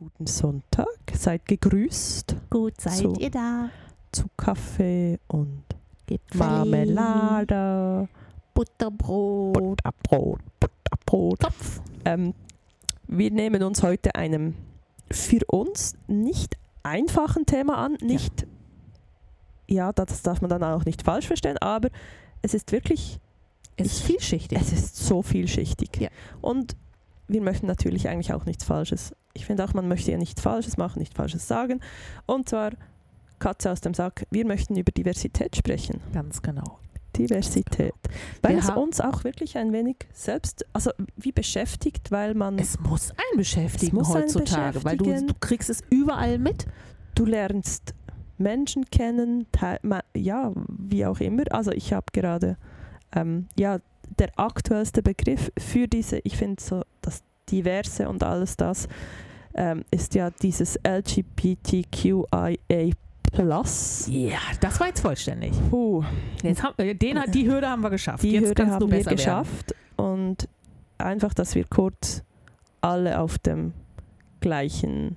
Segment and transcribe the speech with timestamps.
[0.00, 3.12] Guten Sonntag, seid gegrüßt Gut, seid So.
[3.16, 3.68] ihr da?
[4.12, 5.62] zu Kaffee und
[6.06, 8.08] Gipfeli, Marmelade,
[8.54, 11.40] Butterbrot, Butterbrot, Butterbrot.
[11.40, 11.82] Topf.
[12.06, 12.32] Ähm,
[13.08, 14.54] wir nehmen uns heute einem
[15.12, 18.46] für uns nicht einfachen Thema an, nicht,
[19.68, 21.90] ja, das darf man dann auch nicht falsch verstehen, aber
[22.40, 23.20] es ist wirklich
[23.76, 24.58] Es ist Ich- vielschichtig.
[24.58, 25.90] Es ist so vielschichtig.
[26.00, 26.08] Ja.
[26.40, 26.74] Und
[27.28, 29.14] wir möchten natürlich eigentlich auch nichts Falsches.
[29.40, 31.80] Ich finde auch, man möchte ja nichts Falsches machen, nichts Falsches sagen.
[32.26, 32.72] Und zwar,
[33.38, 36.00] Katze aus dem Sack, wir möchten über Diversität sprechen.
[36.12, 36.78] Ganz genau.
[37.16, 37.94] Diversität.
[38.42, 42.78] Weil Wir es uns auch wirklich ein wenig selbst, also wie beschäftigt, weil man, Es
[42.80, 45.28] muss einen beschäftigen Es muss einen heutzutage, weil du, beschäftigen.
[45.28, 46.66] du kriegst es überall mit.
[47.14, 47.94] du lernst
[48.36, 49.46] Menschen kennen,
[50.14, 51.44] ja, wie auch immer.
[51.50, 52.58] Also ich habe gerade,
[53.12, 53.78] ähm, ja,
[54.18, 58.88] der aktuellste Begriff für diese, ich finde so das Diverse und alles das,
[59.54, 62.56] ähm, ist ja dieses LGBTQIA+.
[64.08, 65.52] Ja, das war jetzt vollständig.
[65.70, 66.02] Puh,
[66.42, 68.22] Jetzt haben, äh, den, die Hürde haben wir geschafft.
[68.24, 69.16] die jetzt Hürde haben du wir besser werden.
[69.18, 70.48] geschafft und
[70.98, 72.24] einfach, dass wir kurz
[72.80, 73.72] alle auf dem
[74.40, 75.16] gleichen,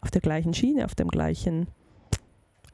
[0.00, 1.68] auf der gleichen Schiene, auf dem gleichen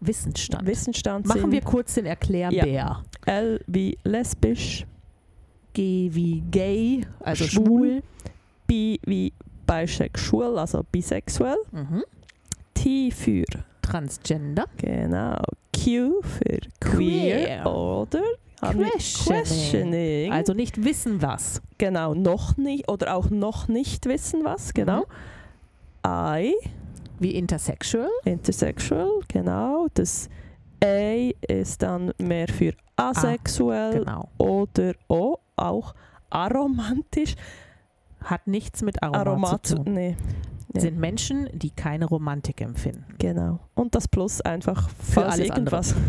[0.01, 0.67] Wissensstand.
[0.67, 1.53] Wissensstand Machen sind.
[1.53, 3.03] wir kurz den Erklärbär.
[3.27, 4.87] L wie lesbisch,
[5.75, 7.65] G wie gay, also Schwul.
[7.65, 8.03] schwul.
[8.67, 9.33] B wie
[9.81, 11.57] bisexual, also bisexuell.
[11.73, 12.05] Mhm.
[12.75, 13.45] T für,
[13.83, 14.67] Transgender.
[14.77, 15.37] genau,
[15.75, 17.67] Q für queer, Queer.
[17.67, 18.23] oder
[18.61, 19.43] Questioning.
[19.43, 20.33] questioning.
[20.33, 21.61] Also nicht wissen was.
[21.79, 25.05] genau, noch nicht oder auch noch nicht wissen was, genau.
[26.07, 26.55] I,
[27.19, 28.09] Wie intersexual.
[28.25, 29.87] intersexual, genau.
[29.95, 30.29] Das
[30.85, 34.29] A ist dann mehr für asexuell Genau.
[34.39, 35.95] oder O, auch
[36.31, 37.35] aromantisch.
[38.25, 39.95] Hat nichts mit Aroma Aromat, zu tun.
[39.95, 40.17] nee,
[40.73, 40.81] nee.
[40.81, 43.05] Sind Menschen, die keine Romantik empfinden.
[43.19, 43.61] Genau.
[43.75, 45.95] Und das Plus einfach, falls alles irgendwas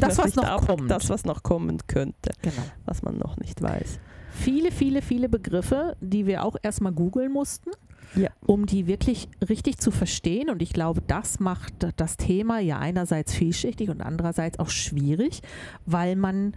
[0.00, 0.90] Das, was noch kommt.
[0.90, 2.62] Das, was noch kommen könnte, Genau.
[2.86, 3.98] was man noch nicht weiß.
[4.30, 7.70] Viele, viele, viele Begriffe, die wir auch erstmal googeln mussten,
[8.16, 8.30] Ja.
[8.46, 10.48] um die wirklich richtig zu verstehen.
[10.48, 15.42] Und ich glaube, das macht das Thema ja einerseits vielschichtig und andererseits auch schwierig,
[15.84, 16.54] weil man,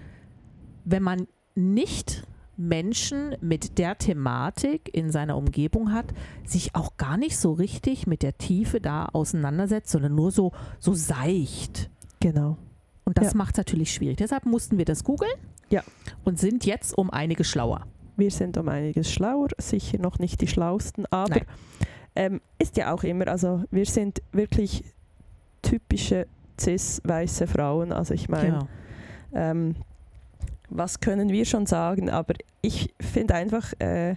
[0.86, 2.24] wenn man nicht
[2.58, 6.06] Menschen mit der Thematik in seiner Umgebung hat,
[6.46, 10.94] sich auch gar nicht so richtig mit der Tiefe da auseinandersetzt, sondern nur so, so
[10.94, 11.90] seicht.
[12.20, 12.58] Genau.
[13.04, 13.38] Und das Ja.
[13.38, 14.18] macht es natürlich schwierig.
[14.18, 15.32] Deshalb mussten wir das googeln
[15.70, 15.84] Ja.
[16.24, 17.86] und sind jetzt um einige schlauer.
[18.18, 21.42] Wir sind um einiges schlauer, sicher noch nicht die schlausten, aber
[22.16, 24.86] ähm, ist ja auch immer, also wir sind wirklich
[25.62, 26.28] typische
[26.60, 27.92] cis-weiße Frauen.
[27.92, 28.48] Also ich meine,
[29.34, 29.52] Ja.
[29.52, 29.76] ähm,
[30.70, 32.10] was können wir schon sagen?
[32.10, 34.16] Aber ich finde einfach, äh,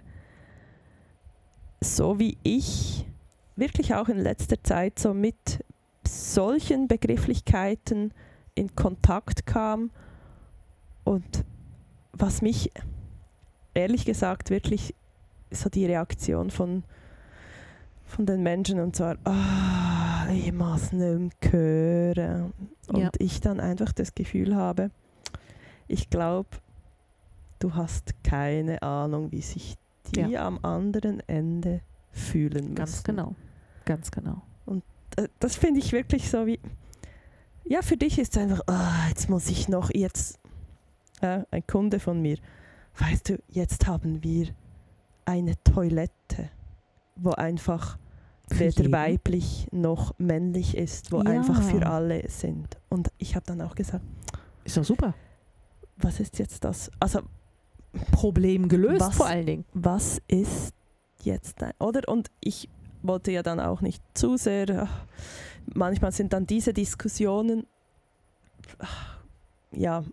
[1.81, 3.07] so wie ich
[3.57, 5.65] wirklich auch in letzter Zeit so mit
[6.07, 8.13] solchen Begrifflichkeiten
[8.55, 9.91] in Kontakt kam
[11.05, 11.45] und
[12.13, 12.71] was mich
[13.75, 14.95] ehrlich gesagt wirklich
[15.51, 16.83] so die Reaktion von,
[18.05, 22.53] von den Menschen und zwar, ah, ich muss nicht hören.
[22.89, 23.11] Und Ja.
[23.19, 24.91] ich dann einfach das Gefühl habe,
[25.89, 26.49] ich glaube,
[27.59, 29.77] du hast keine Ahnung, wie sich
[30.15, 31.81] die am anderen Ende
[32.13, 32.75] fühlen müssen.
[32.75, 33.35] Ganz genau.
[33.85, 34.43] Ganz genau.
[35.17, 36.61] Äh, Das finde ich wirklich so wie,
[37.65, 40.39] ja, für dich ist es einfach, ah, jetzt muss ich noch, jetzt,
[41.21, 42.39] äh, ein Kunde von mir,
[42.99, 44.49] weißt du, jetzt haben wir
[45.27, 46.51] eine Toilette,
[47.17, 47.99] wo einfach
[48.49, 48.93] weder jeden.
[48.93, 51.25] weiblich noch männlich ist, wo Ja.
[51.31, 52.79] einfach für alle sind.
[52.89, 54.05] Und ich habe dann auch gesagt,
[54.65, 55.13] Ist doch super.
[55.99, 56.91] Was ist jetzt das?
[57.01, 57.21] Also
[58.13, 59.17] Problem gelöst Was?
[59.17, 59.65] vor allen Dingen.
[59.75, 60.73] was ist
[61.23, 62.07] jetzt ein, oder?
[62.09, 62.69] Und ich
[63.03, 65.05] wollte ja dann auch nicht zu sehr, ach,
[65.75, 67.67] manchmal sind dann diese Diskussionen,
[68.79, 69.19] ach,
[69.73, 70.05] ja,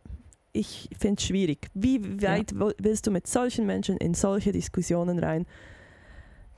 [0.53, 1.67] ich finde es schwierig.
[1.73, 5.45] Wie weit wo- willst du mit solchen Menschen in solche Diskussionen rein?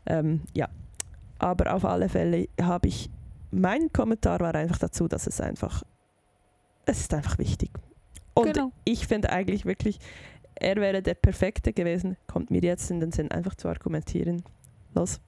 [0.06, 0.70] Ähm, ja,
[1.40, 3.10] aber auf alle Fälle habe ich,
[3.52, 5.84] mein Kommentar war einfach dazu, dass es einfach,
[6.86, 7.72] es ist einfach wichtig.
[8.38, 8.72] Und Genau.
[8.86, 10.00] ich finde eigentlich wirklich,
[10.56, 14.44] er wäre der Perfekte gewesen, kommt mir jetzt in den Sinn, einfach zu argumentieren.
[14.94, 15.20] Los.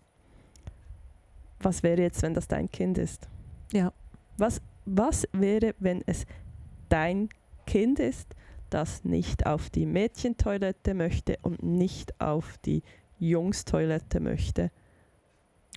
[1.61, 3.27] Was wäre jetzt, wenn das dein Kind ist?
[3.71, 3.91] Ja.
[4.38, 6.25] Was, was wäre, wenn es
[6.88, 7.29] dein
[7.65, 8.35] Kind ist,
[8.69, 12.81] das nicht auf die Mädchentoilette möchte und nicht auf die
[13.19, 14.71] Jungstoilette möchte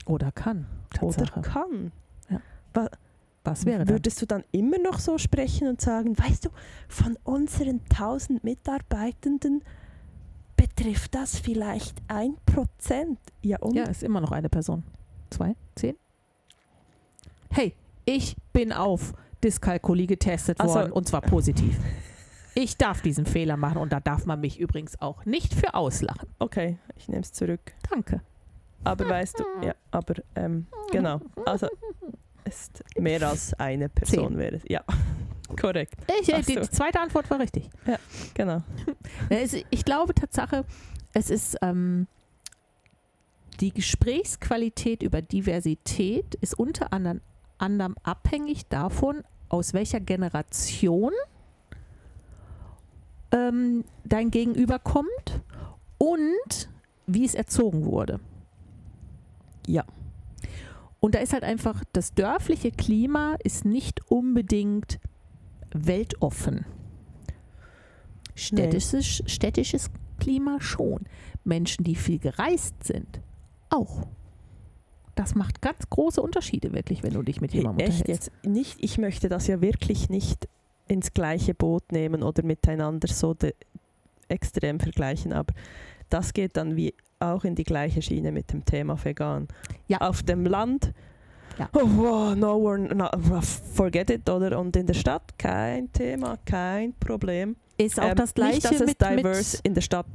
[0.06, 0.66] Oder kann.
[1.00, 1.40] oder Tatsache.
[1.40, 1.92] kann?
[2.74, 2.88] Was
[3.44, 3.88] wäre dann?
[3.88, 6.50] Würdest du dann immer noch so sprechen und sagen, weißt du,
[6.88, 9.62] von unseren 1000 Mitarbeitenden
[10.56, 13.18] betrifft das vielleicht ein Prozent?
[13.42, 13.74] Ja, und?
[13.74, 14.84] Ja, ist immer noch eine Person.
[15.30, 15.56] Zwei?
[15.74, 15.96] Zehn?
[17.50, 17.74] hey,
[18.04, 19.12] ich bin auf
[19.44, 21.78] Dyskalkulie getestet Also- worden und zwar positiv.
[22.54, 26.28] Ich darf diesen Fehler machen und da darf man mich übrigens auch nicht für auslachen.
[26.38, 27.60] Okay, ich nehme es zurück.
[27.90, 28.20] Danke.
[28.84, 31.20] Aber weißt du, ja, aber ähm, genau.
[31.46, 31.68] Also
[32.44, 34.38] ist mehr als eine Person Zehn.
[34.38, 34.62] wäre es.
[34.68, 34.82] Ja,
[35.60, 35.94] korrekt.
[36.20, 37.70] Ich, äh, die, die zweite Antwort war richtig.
[38.34, 38.62] Genau.
[39.28, 40.64] Es, ich glaube Tatsache,
[41.14, 42.06] es ist ähm,
[43.60, 47.20] die Gesprächsqualität über Diversität ist unter anderem,
[47.58, 51.12] anderem abhängig davon, aus welcher Generation
[53.30, 55.42] ähm, dein Gegenüber kommt
[55.98, 56.68] und
[57.06, 58.20] wie es erzogen wurde.
[59.66, 59.84] Ja.
[61.04, 65.00] Und da ist halt einfach, das dörfliche Klima ist nicht unbedingt
[65.74, 66.64] weltoffen.
[68.36, 69.90] Städtisches, städtisches
[70.20, 71.00] Klima schon.
[71.42, 73.20] Menschen, die viel gereist sind,
[73.68, 74.06] auch.
[75.16, 78.30] Das macht ganz große Unterschiede, wirklich, wenn du dich mit jemandem Echt unterhältst.
[78.36, 78.46] jetzt?
[78.46, 80.48] Nicht, ich möchte das ja wirklich nicht
[80.86, 83.34] ins gleiche Boot nehmen oder miteinander so
[84.28, 85.52] extrem vergleichen, aber
[86.10, 89.48] das geht dann wie auch in die gleiche Schiene mit dem Thema vegan.
[89.88, 89.98] Ja.
[89.98, 90.92] Auf dem Land,
[91.58, 91.68] Ja.
[91.74, 93.08] oh, wow, no one, no,
[93.74, 94.58] forget it, oder?
[94.58, 97.56] Und in der Stadt kein Thema, kein Problem.
[97.78, 100.06] Ist auch Ähm, das Gleiche nicht, dass es mit, diverse mit in der Stadt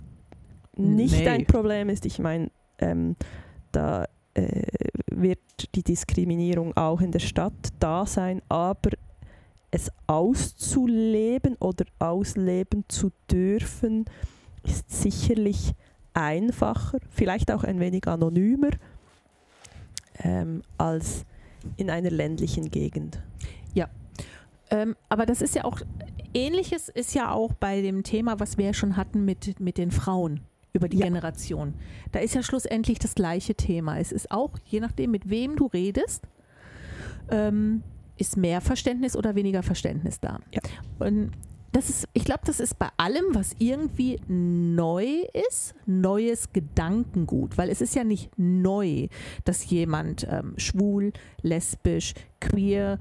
[0.76, 1.28] nicht Nee.
[1.28, 2.06] ein Problem ist.
[2.06, 2.50] Ich meine,
[2.80, 3.16] ähm,
[3.72, 4.06] da
[4.36, 4.62] äh,
[5.12, 5.40] wird
[5.76, 8.92] die Diskriminierung auch in der Stadt da sein, aber
[9.72, 14.06] es auszuleben oder ausleben zu dürfen,
[14.64, 15.74] ist sicherlich
[16.18, 18.72] einfacher, vielleicht auch ein wenig anonymer
[20.20, 21.26] ähm, als
[21.78, 23.22] in einer ländlichen Gegend.
[24.70, 25.82] Ähm, aber das ist ja auch,
[26.34, 29.92] ähnliches ist ja auch bei dem Thema, was wir ja schon hatten mit, mit den
[29.92, 30.42] Frauen
[30.74, 31.06] über die Ja.
[31.06, 31.74] Generation.
[32.12, 33.98] Da ist ja schlussendlich das gleiche Thema.
[33.98, 36.24] Es ist auch, je nachdem, mit wem du redest,
[37.30, 37.84] ähm,
[38.18, 40.40] ist mehr Verständnis oder weniger Verständnis da.
[40.52, 40.62] Ja.
[41.00, 41.32] Und
[41.72, 47.70] das ist, ich glaube, das ist bei allem, was irgendwie neu ist, neues Gedankengut, weil
[47.70, 49.08] es ist ja nicht neu,
[49.44, 51.12] dass jemand ähm, schwul,
[51.42, 53.00] lesbisch, queer,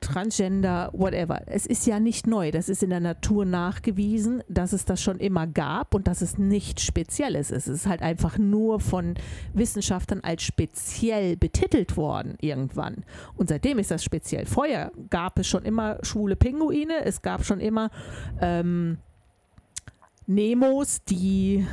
[0.00, 1.42] Transgender, whatever.
[1.46, 2.50] Es ist ja nicht neu.
[2.50, 6.38] Das ist in der Natur nachgewiesen, dass es das schon immer gab und dass es
[6.38, 7.68] nichts Spezielles ist.
[7.68, 9.14] Es ist halt einfach nur von
[9.52, 13.04] Wissenschaftlern als speziell betitelt worden irgendwann.
[13.36, 14.46] Und seitdem ist das speziell.
[14.46, 17.90] Vorher gab es schon immer schwule Pinguine, es gab schon immer
[18.40, 18.98] ähm,
[20.30, 21.66] Nemos, die,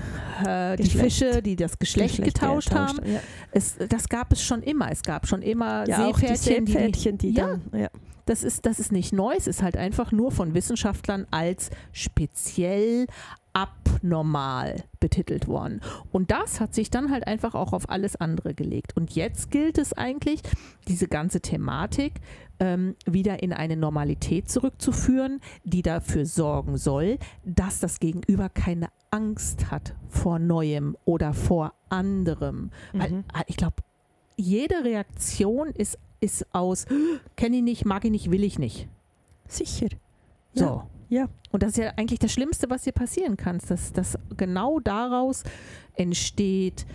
[0.46, 0.90] äh, die.
[0.90, 3.00] Fische, die das Geschlecht, Geschlecht getauscht haben.
[3.06, 3.20] Ja,
[3.52, 4.92] Es, das gab es schon immer.
[4.92, 7.48] Es gab schon immer ja die Seepferdchen, die, Seepferdchen, die, Ja.
[7.48, 7.80] dann...
[7.80, 7.90] Ja.
[8.26, 13.06] das ist, das ist nicht neu, es ist halt einfach nur von Wissenschaftlern als speziell
[13.58, 15.82] abnormal betitelt worden.
[16.12, 18.96] Und das hat sich dann halt einfach auch auf alles andere gelegt.
[18.96, 20.42] Und jetzt gilt es eigentlich,
[20.88, 22.14] diese ganze Thematik
[22.60, 29.72] ähm, wieder in eine Normalität zurückzuführen, die dafür sorgen soll, dass das Gegenüber keine Angst
[29.72, 32.70] hat vor Neuem oder vor anderem.
[32.94, 33.24] Weil Mhm.
[33.34, 33.78] ah, ich glaube,
[34.36, 36.86] jede Reaktion ist, ist aus,
[37.36, 38.88] kenne ich nicht, mag ich nicht, will ich nicht.
[39.48, 39.88] Sicher.
[40.54, 40.66] So.
[40.66, 40.88] Ja.
[41.52, 45.44] Und das ist ja eigentlich das Schlimmste, was dir passieren kann, dass, dass genau daraus
[45.96, 46.86] entsteht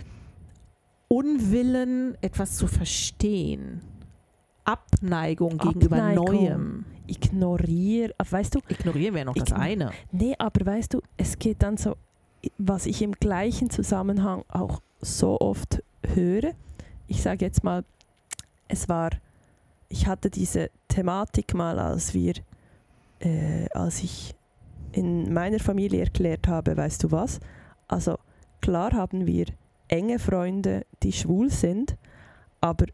[1.07, 3.81] Unwillen, etwas zu verstehen.
[4.63, 6.25] Abneigung gegenüber Abneigung.
[6.25, 6.85] Neuem.
[7.05, 9.91] Ignorier, ah, weißt du, Ignorieren wäre noch das eine.
[10.11, 11.97] Nee, aber weißt du, es geht dann so,
[12.57, 15.83] was ich im gleichen Zusammenhang auch so oft
[16.15, 16.53] höre.
[17.07, 17.83] Ich sage jetzt mal,
[18.67, 19.11] es war,
[19.89, 22.33] ich hatte diese Thematik mal, als wir,
[23.23, 24.35] äh, als ich
[24.91, 27.39] in meiner Familie erklärt habe, weißt du was?
[27.87, 28.17] Also
[28.61, 29.45] klar haben wir
[29.87, 31.97] enge Freunde, die schwul sind,
[32.61, 32.85] aber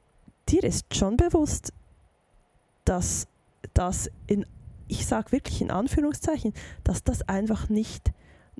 [0.47, 1.73] dir ist schon bewusst,
[2.85, 3.27] dass
[3.73, 4.45] das in,
[4.87, 8.11] ich sage wirklich in Anführungszeichen, dass das einfach nicht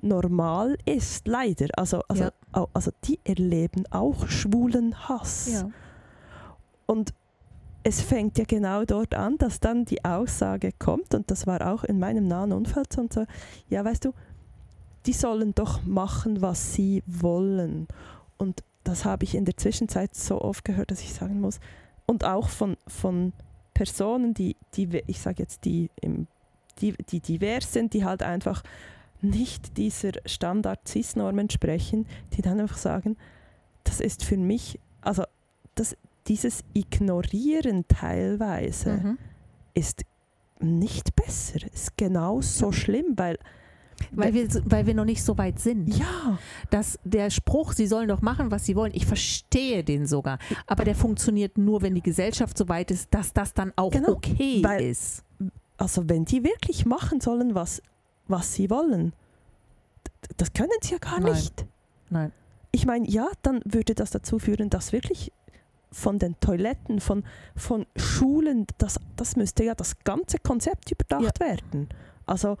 [0.02, 1.66] normal ist, leider.
[1.76, 2.66] Also, also, Ja.
[2.72, 5.50] also die erleben auch schwulen Hass.
[5.52, 5.68] Ja.
[6.86, 7.12] Und
[7.82, 11.84] es fängt ja genau dort an, dass dann die Aussage kommt, und das war auch
[11.84, 13.26] in meinem nahen so und so,
[13.68, 14.12] ja, weißt du,
[15.06, 17.88] die sollen doch machen, was sie wollen.
[18.36, 21.60] Und das habe ich in der Zwischenzeit so oft gehört, dass ich sagen muss,
[22.06, 23.32] und auch von, von
[23.72, 26.26] Personen, die, die ich sage jetzt, die, im,
[26.80, 28.62] die, die divers sind, die halt einfach
[29.22, 32.06] nicht dieser Standard-CIS-Norm entsprechen,
[32.36, 33.16] die dann einfach sagen,
[33.84, 35.24] das ist für mich, also
[35.74, 35.96] das,
[36.30, 39.18] dieses Ignorieren teilweise Mhm.
[39.74, 40.04] ist
[40.60, 43.36] nicht besser, ist genauso schlimm, weil
[44.12, 45.86] Weil wir, weil wir noch nicht so weit sind.
[45.88, 46.38] ja,
[46.70, 50.38] Dass der Spruch, sie sollen doch machen, was sie wollen, ich verstehe den sogar.
[50.66, 54.12] Aber der funktioniert nur, wenn die Gesellschaft so weit ist, dass das dann auch Genau,
[54.12, 55.22] okay weil- ist.
[55.76, 57.82] also wenn die wirklich machen sollen, was,
[58.26, 59.12] was sie wollen,
[60.38, 61.32] das können sie ja gar Nein.
[61.34, 61.66] nicht.
[62.08, 62.32] Nein.
[62.72, 65.30] Ich meine, ja, dann würde das dazu führen, dass wirklich
[65.92, 67.24] von den Toiletten, von,
[67.56, 71.88] von Schulen, das, das müsste ja das ganze Konzept überdacht werden.
[72.26, 72.56] Also,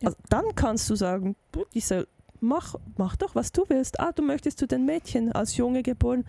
[0.00, 0.08] Ja.
[0.08, 1.34] also dann kannst du sagen,
[1.74, 2.06] diese,
[2.40, 3.98] mach, mach doch, was du willst.
[4.00, 6.24] Ah, du möchtest zu den Mädchen als Junge geboren,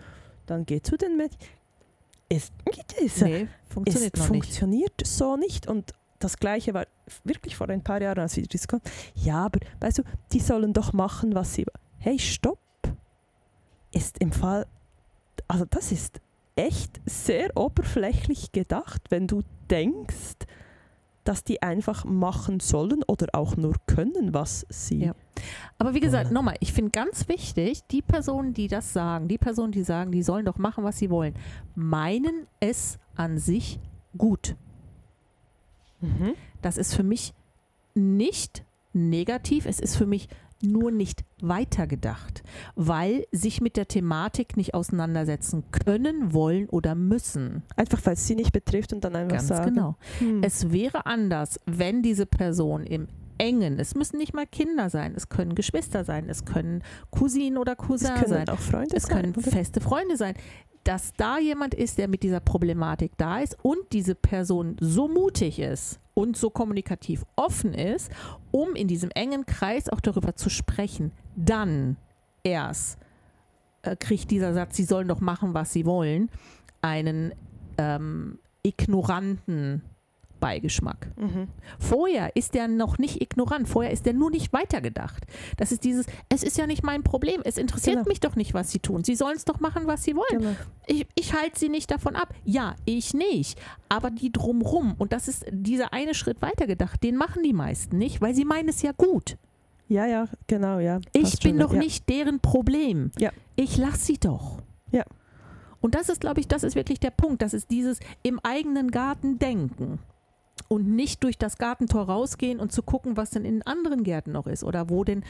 [0.46, 1.38] dann geh zu den Mädchen.
[2.28, 2.50] Es,
[3.00, 4.26] es, Nee, es funktioniert nicht.
[4.26, 5.68] funktioniert so nicht.
[5.68, 6.86] Und das Gleiche war
[7.22, 10.02] wirklich vor ein paar Jahren, als wir diskutiert Ja, aber weißt du,
[10.32, 11.64] die sollen doch machen, was sie.
[11.98, 12.58] Hey, stopp!
[13.92, 14.66] Ist im Fall.
[15.48, 16.20] Also, das ist
[16.56, 20.46] echt sehr oberflächlich gedacht, wenn du denkst,
[21.26, 25.06] dass die einfach machen sollen oder auch nur können, was sie.
[25.06, 25.14] Ja.
[25.78, 29.72] Aber wie gesagt, nochmal, ich finde ganz wichtig, die Personen, die das sagen, die Personen,
[29.72, 31.34] die sagen, die sollen doch machen, was sie wollen,
[31.74, 33.80] meinen es an sich
[34.16, 34.54] gut.
[36.00, 36.34] Mhm.
[36.62, 37.34] Das ist für mich
[37.94, 40.28] nicht negativ, es ist für mich
[40.62, 42.42] nur nicht weitergedacht,
[42.74, 47.62] weil sich mit der Thematik nicht auseinandersetzen können, wollen oder müssen.
[47.76, 49.74] Einfach weil es sie nicht betrifft und dann einfach Ganz sagen.
[49.74, 49.96] genau.
[50.18, 53.08] hm, Es wäre anders, wenn diese Person im
[53.38, 57.72] engen, es müssen nicht mal Kinder sein, es können Geschwister sein, es können Cousinen oder
[57.72, 59.22] es Cousin können sein, auch Freunde es sein.
[59.22, 59.50] können oder?
[59.50, 60.34] feste Freunde sein,
[60.84, 65.58] dass da jemand ist, der mit dieser Problematik da ist und diese Person so mutig
[65.58, 68.10] ist und so kommunikativ offen ist,
[68.56, 71.98] um in diesem engen Kreis auch darüber zu sprechen, dann
[72.42, 72.98] erst
[73.82, 76.30] äh, kriegt dieser Satz, sie sollen doch machen, was sie wollen,
[76.80, 77.34] einen
[77.76, 79.82] ähm, ignoranten
[80.40, 81.08] Beigeschmack.
[81.16, 81.48] Mhm.
[81.78, 85.24] Vorher ist der noch nicht ignorant, vorher ist der nur nicht weitergedacht.
[85.56, 88.08] Das ist dieses, es ist ja nicht mein Problem, es interessiert Genau.
[88.08, 89.04] mich doch nicht, was sie tun.
[89.04, 90.40] Sie sollen es doch machen, was sie wollen.
[90.42, 90.56] Genau.
[90.86, 92.34] Ich, ich halte sie nicht davon ab.
[92.44, 93.58] Ja, ich nicht.
[93.88, 98.20] Aber die drumrum, und das ist dieser eine Schritt weitergedacht, den machen die meisten nicht,
[98.20, 99.36] weil sie meinen es ja gut.
[99.88, 101.00] Ja, ja, genau, ja.
[101.12, 101.78] Ich bin schon, doch ja.
[101.78, 103.12] nicht deren Problem.
[103.18, 103.30] Ja.
[103.54, 104.58] Ich lasse sie doch.
[104.90, 105.04] Ja.
[105.80, 107.42] Und das ist, glaube ich, das ist wirklich der Punkt.
[107.42, 110.00] Das ist dieses im eigenen Garten denken.
[110.68, 114.46] Und nicht durch das Gartentor rausgehen und zu gucken, was denn in anderen Gärten noch
[114.46, 114.64] ist.
[114.64, 115.24] Oder wo denn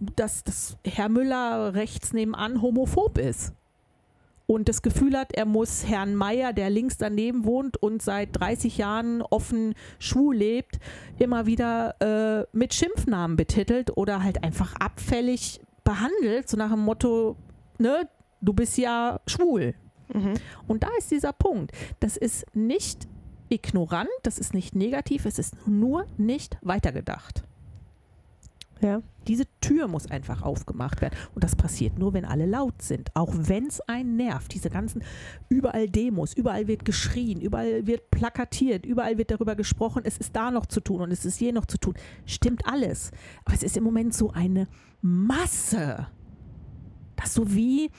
[0.00, 3.52] das, das Herr Müller rechts nebenan homophob ist.
[4.46, 8.76] Und das Gefühl hat, er muss Herrn Meier, der links daneben wohnt und seit 30
[8.76, 10.78] Jahren offen schwul lebt,
[11.18, 17.36] immer wieder äh, mit Schimpfnamen betitelt oder halt einfach abfällig behandelt, so nach dem Motto,
[17.78, 18.08] ne,
[18.40, 19.74] du bist ja schwul.
[20.12, 20.34] Mhm.
[20.66, 21.72] Und da ist dieser Punkt.
[22.00, 23.08] Das ist nicht
[23.52, 27.44] ignorant, das ist nicht negativ, es ist nur nicht weitergedacht.
[28.80, 29.00] Ja.
[29.28, 31.14] Diese Tür muss einfach aufgemacht werden.
[31.36, 33.14] Und das passiert nur, wenn alle laut sind.
[33.14, 34.52] Auch wenn es einen nervt.
[34.52, 35.04] Diese ganzen,
[35.48, 40.50] überall Demos, überall wird geschrien, überall wird plakatiert, überall wird darüber gesprochen, es ist da
[40.50, 41.94] noch zu tun und es ist hier noch zu tun.
[42.26, 43.12] Stimmt alles.
[43.44, 44.66] Aber es ist im Moment so eine
[45.00, 46.08] Masse.
[47.14, 47.92] Das so wie,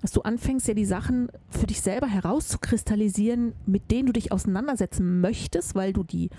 [0.00, 5.20] dass du anfängst, ja die Sachen für dich selber herauszukristallisieren, mit denen du dich auseinandersetzen
[5.20, 6.30] möchtest, weil du die,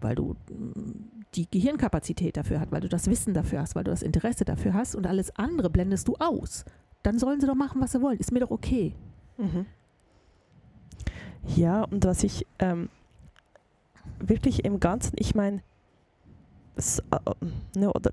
[0.00, 0.90] weil du mm,
[1.34, 4.74] die Gehirnkapazität dafür hast, weil du das Wissen dafür hast, weil du das Interesse dafür
[4.74, 6.64] hast und alles andere blendest du aus.
[7.02, 8.18] Dann sollen sie doch machen, was sie wollen.
[8.18, 8.94] Ist mir doch okay.
[9.38, 9.66] Mhm.
[11.54, 12.88] Ja, und was ich ähm,
[14.18, 15.62] wirklich im Ganzen, ich meine,
[16.76, 18.10] s- äh, ne, oder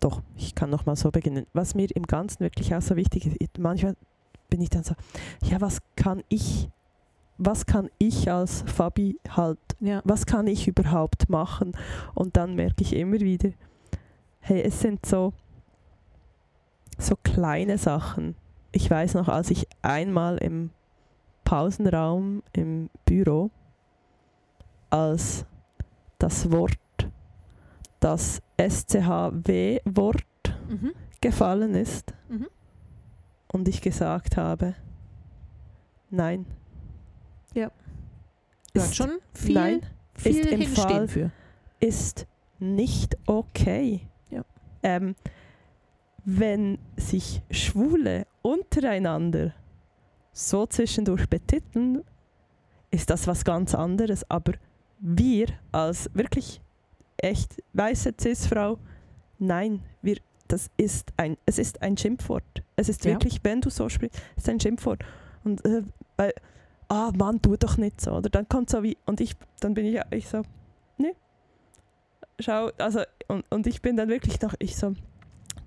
[0.00, 1.46] doch, ich kann noch mal so beginnen.
[1.52, 3.96] Was mir im Ganzen wirklich auch so wichtig ist, manchmal
[4.48, 4.94] bin ich dann so,
[5.44, 6.68] ja, was kann ich,
[7.38, 10.00] was kann ich als Fabi halt, Ja.
[10.04, 11.76] was kann ich überhaupt machen?
[12.14, 13.50] Und dann merke ich immer wieder,
[14.40, 15.32] hey, es sind so,
[16.98, 18.36] so kleine Sachen.
[18.72, 20.70] Ich weiß noch, als ich einmal im
[21.44, 23.50] Pausenraum im Büro
[24.90, 25.44] als
[26.18, 26.78] das Wort,
[28.00, 30.24] das SCHW-Wort
[30.68, 30.92] Mhm.
[31.20, 32.46] gefallen ist Mhm.
[33.56, 34.74] Und ich gesagt habe,
[36.10, 36.44] nein.
[37.54, 37.70] Ja.
[38.74, 39.80] Du Ist, schon viel, nein,
[40.14, 41.30] viel ist im Fall- für.
[41.80, 42.26] ist
[42.58, 44.02] nicht okay.
[44.30, 44.44] Ja.
[44.82, 45.14] Ähm,
[46.24, 49.54] wenn sich Schwule untereinander
[50.32, 52.02] so zwischendurch betiteln,
[52.90, 54.28] ist das was ganz anderes.
[54.30, 54.52] Aber
[54.98, 56.60] wir als wirklich
[57.16, 58.78] echt weiße Cis-Frau,
[59.38, 60.16] nein, wir,
[60.48, 62.44] das ist ein, es ist ein Schimpfwort.
[62.76, 63.12] Es ist Ja.
[63.12, 65.04] wirklich, wenn du so sprichst, es ist ein Schimpfwort.
[65.44, 65.82] Und äh,
[66.16, 66.32] weil,
[66.88, 68.12] ah Mann, tu doch nicht so.
[68.12, 70.42] Oder dann kommt so wie, und ich, dann bin ich, ich so,
[70.98, 71.14] nee.
[72.40, 74.94] schau, also, und, und ich bin dann wirklich noch, ich so,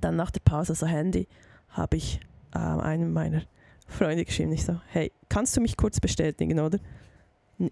[0.01, 1.27] dann nach der Pause, so Handy,
[1.69, 2.19] habe ich
[2.53, 3.43] äh, einem meiner
[3.88, 6.79] Freunde geschrieben, ich so, hey, kannst du mich kurz bestätigen, oder?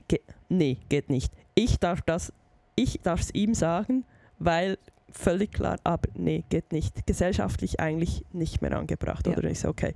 [0.08, 1.32] Ge nee, geht nicht.
[1.56, 2.34] Ich darf das,
[2.76, 4.04] ich darf es ihm sagen,
[4.40, 4.78] weil
[5.12, 7.06] völlig klar, aber nee, geht nicht.
[7.08, 9.28] Gesellschaftlich eigentlich nicht mehr angebracht.
[9.28, 9.38] Ja.
[9.38, 9.94] Oder ich so, okay.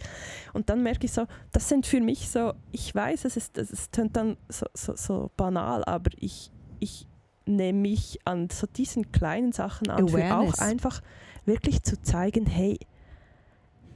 [0.53, 3.89] Und dann merke ich so, das sind für mich so, ich weiß, es ist, es
[3.91, 7.07] tönt dann so, so, so banal, aber ich, ich
[7.45, 11.01] nehme mich an so diesen kleinen Sachen an, für auch einfach
[11.45, 12.79] wirklich zu zeigen, hey,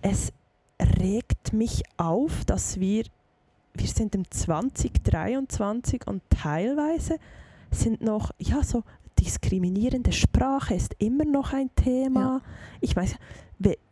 [0.01, 0.33] es
[0.99, 3.05] regt mich auf, dass wir,
[3.73, 7.17] wir sind im 2023 und teilweise
[7.71, 8.83] sind noch, ja, so
[9.19, 12.19] diskriminierende Sprache ist immer noch ein Thema.
[12.19, 12.41] Ja.
[12.81, 13.15] Ich weiß,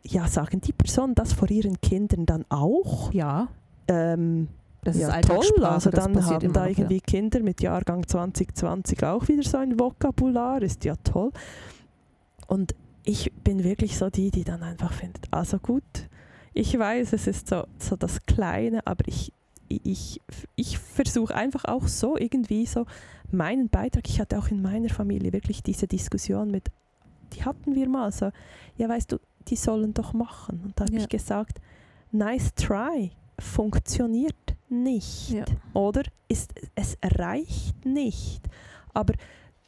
[0.03, 3.11] ja, sagen die Personen das vor ihren Kindern dann auch?
[3.13, 3.47] Ja.
[3.87, 4.49] Ähm,
[4.83, 5.65] das ja, ist toll.
[5.65, 7.03] Also dann haben da irgendwie ja.
[7.05, 11.31] Kinder mit Jahrgang 2020 auch wieder so ein Vokabular, ist ja toll.
[12.47, 12.75] Und
[13.05, 15.83] ich bin wirklich so die, die dann einfach findet, also gut,
[16.53, 19.33] ich weiß, es ist so, so das Kleine, aber ich,
[19.67, 20.22] ich,
[20.55, 22.86] ich versuche einfach auch so irgendwie so
[23.32, 26.70] meinen Beitrag, ich hatte auch in meiner Familie wirklich diese Diskussion mit,
[27.34, 28.32] die hatten wir mal so,
[28.77, 30.62] ja weißt du, die sollen doch machen.
[30.63, 31.01] Und da habe ja.
[31.01, 31.60] ich gesagt,
[32.12, 34.36] nice try, funktioniert
[34.70, 35.32] nicht.
[35.32, 35.46] Ja.
[35.74, 38.41] Oder ist, es reicht nicht.
[38.93, 39.13] Aber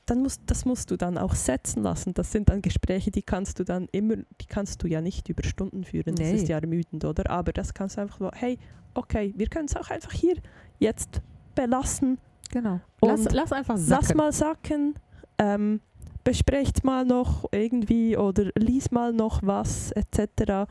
[0.05, 2.13] dann musst, das musst du dann auch setzen lassen.
[2.13, 5.43] Das sind dann Gespräche, die kannst du dann immer, die kannst du ja nicht über
[5.43, 6.15] Stunden führen.
[6.15, 6.31] Nee.
[6.31, 7.29] Das ist ja ermüdend, oder?
[7.29, 8.59] Aber das kannst du einfach so, hey,
[8.93, 10.35] okay, wir können es auch einfach hier
[10.79, 11.21] jetzt
[11.55, 12.17] belassen
[12.51, 12.79] Genau.
[13.01, 14.05] Lass, lass, einfach sacken.
[14.07, 14.95] Lass mal sacken.
[15.37, 15.81] Ähm,
[16.23, 20.69] besprecht mal noch irgendwie oder lies mal noch was etc.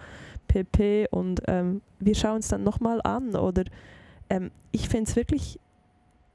[0.48, 1.08] pp.
[1.10, 3.36] Und ähm, wir schauen es dann nochmal an.
[3.36, 3.64] Oder
[4.30, 5.60] ähm, ich finde es wirklich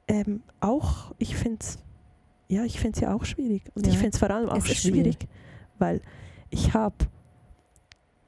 [0.07, 1.79] ähm, auch, ich finde es
[2.49, 3.63] ja, ich finde es ja auch schwierig.
[3.75, 3.93] Und ja.
[3.93, 5.27] ich finde es vor allem auch schwierig, schwierig,
[5.77, 6.01] weil
[6.49, 6.95] ich habe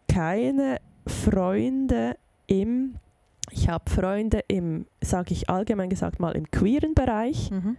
[0.07, 2.15] keine Freunde
[2.47, 2.95] im
[3.51, 7.75] ich habe Freunde im, sage ich allgemein gesagt mal, im queeren Bereich, mhm.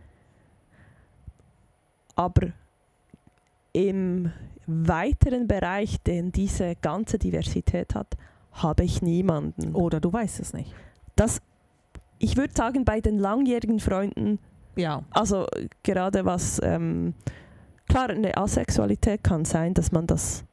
[2.14, 2.48] aber
[3.72, 4.32] im
[4.66, 8.16] weiteren Bereich, den diese ganze Diversität hat,
[8.52, 9.74] habe ich niemanden.
[9.74, 10.74] Oder du weißt es nicht.
[11.16, 11.40] Das,
[12.18, 14.38] ich würde sagen, bei den langjährigen Freunden,
[14.76, 15.02] ja.
[15.10, 15.46] also
[15.82, 17.14] gerade was, ähm,
[17.88, 20.44] klar, eine Asexualität kann sein, dass man das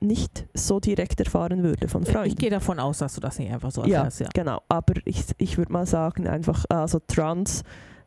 [0.00, 2.28] nicht so direkt erfahren würde von Freunden.
[2.28, 4.20] Ich gehe davon aus, dass du das nicht einfach so erfährst.
[4.20, 4.30] Ja, ja.
[4.32, 4.62] genau.
[4.68, 7.64] Aber ich, ich würde mal sagen, einfach, also Trans,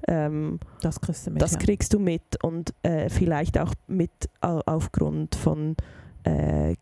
[0.07, 1.59] ähm, das, kriegst du mit, das ja.
[1.59, 5.75] kriegst du mit und äh, vielleicht auch mit aufgrund von
[6.23, 6.75] äh,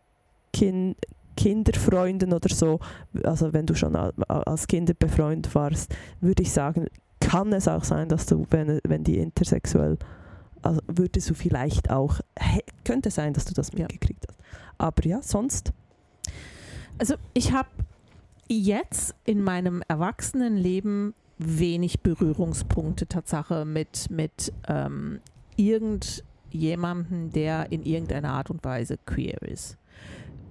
[0.52, 0.96] kind,
[1.36, 2.80] Kinderfreunden oder so,
[3.24, 6.86] also wenn du schon als Kind befreundet warst, würde ich sagen,
[7.30, 9.98] kann es auch sein, dass du, wenn, wenn die intersexuell,
[10.62, 12.18] also würdest du vielleicht auch,
[12.84, 14.38] könnte sein, dass du das mitgekriegt hast.
[14.78, 15.72] Aber ja, sonst.
[16.98, 17.68] Also ich habe
[18.48, 25.20] jetzt in meinem Erwachsenenleben wenig Berührungspunkte Tatsache mit, mit ähm,
[25.54, 29.76] irgendjemandem, der in irgendeiner Art und Weise queer ist.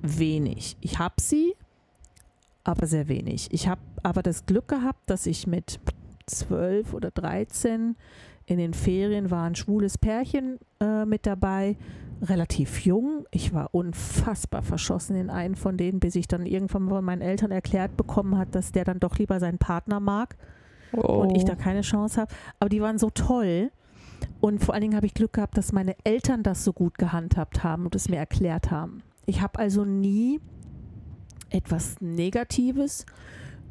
[0.01, 0.77] Wenig.
[0.79, 1.55] Ich habe sie,
[2.63, 3.49] aber sehr wenig.
[3.51, 5.81] Ich habe aber das Glück gehabt, dass ich mit
[6.29, 7.95] zwölf oder dreizehn
[8.49, 11.77] in den Ferien war ein schwules Pärchen äh, mit dabei
[12.21, 13.25] relativ jung.
[13.29, 17.51] Ich war unfassbar verschossen in einen von denen, bis ich dann irgendwann von meinen Eltern
[17.51, 20.35] erklärt bekommen hat, dass der dann doch lieber seinen Partner mag
[20.93, 21.21] oh.
[21.21, 22.33] und ich da keine Chance habe.
[22.59, 23.71] Aber die waren so toll.
[24.41, 27.63] Und vor allen Dingen habe ich Glück gehabt, dass meine Eltern das so gut gehandhabt
[27.63, 29.03] haben und es mir erklärt haben.
[29.27, 30.41] Ich habe also nie
[31.51, 33.05] etwas Negatives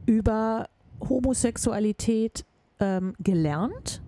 [0.07, 0.69] über
[1.01, 2.45] Homosexualität
[2.81, 4.03] ähm, gelernt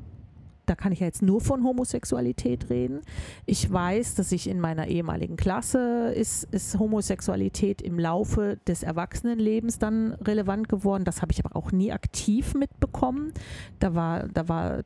[0.70, 3.00] da kann ich ja jetzt nur von Homosexualität reden.
[3.44, 9.80] Ich weiß, dass ich in meiner ehemaligen Klasse ist, ist Homosexualität im Laufe des Erwachsenenlebens
[9.80, 11.04] dann relevant geworden.
[11.04, 13.32] Das habe ich aber auch nie aktiv mitbekommen.
[13.80, 14.82] Da war, da war,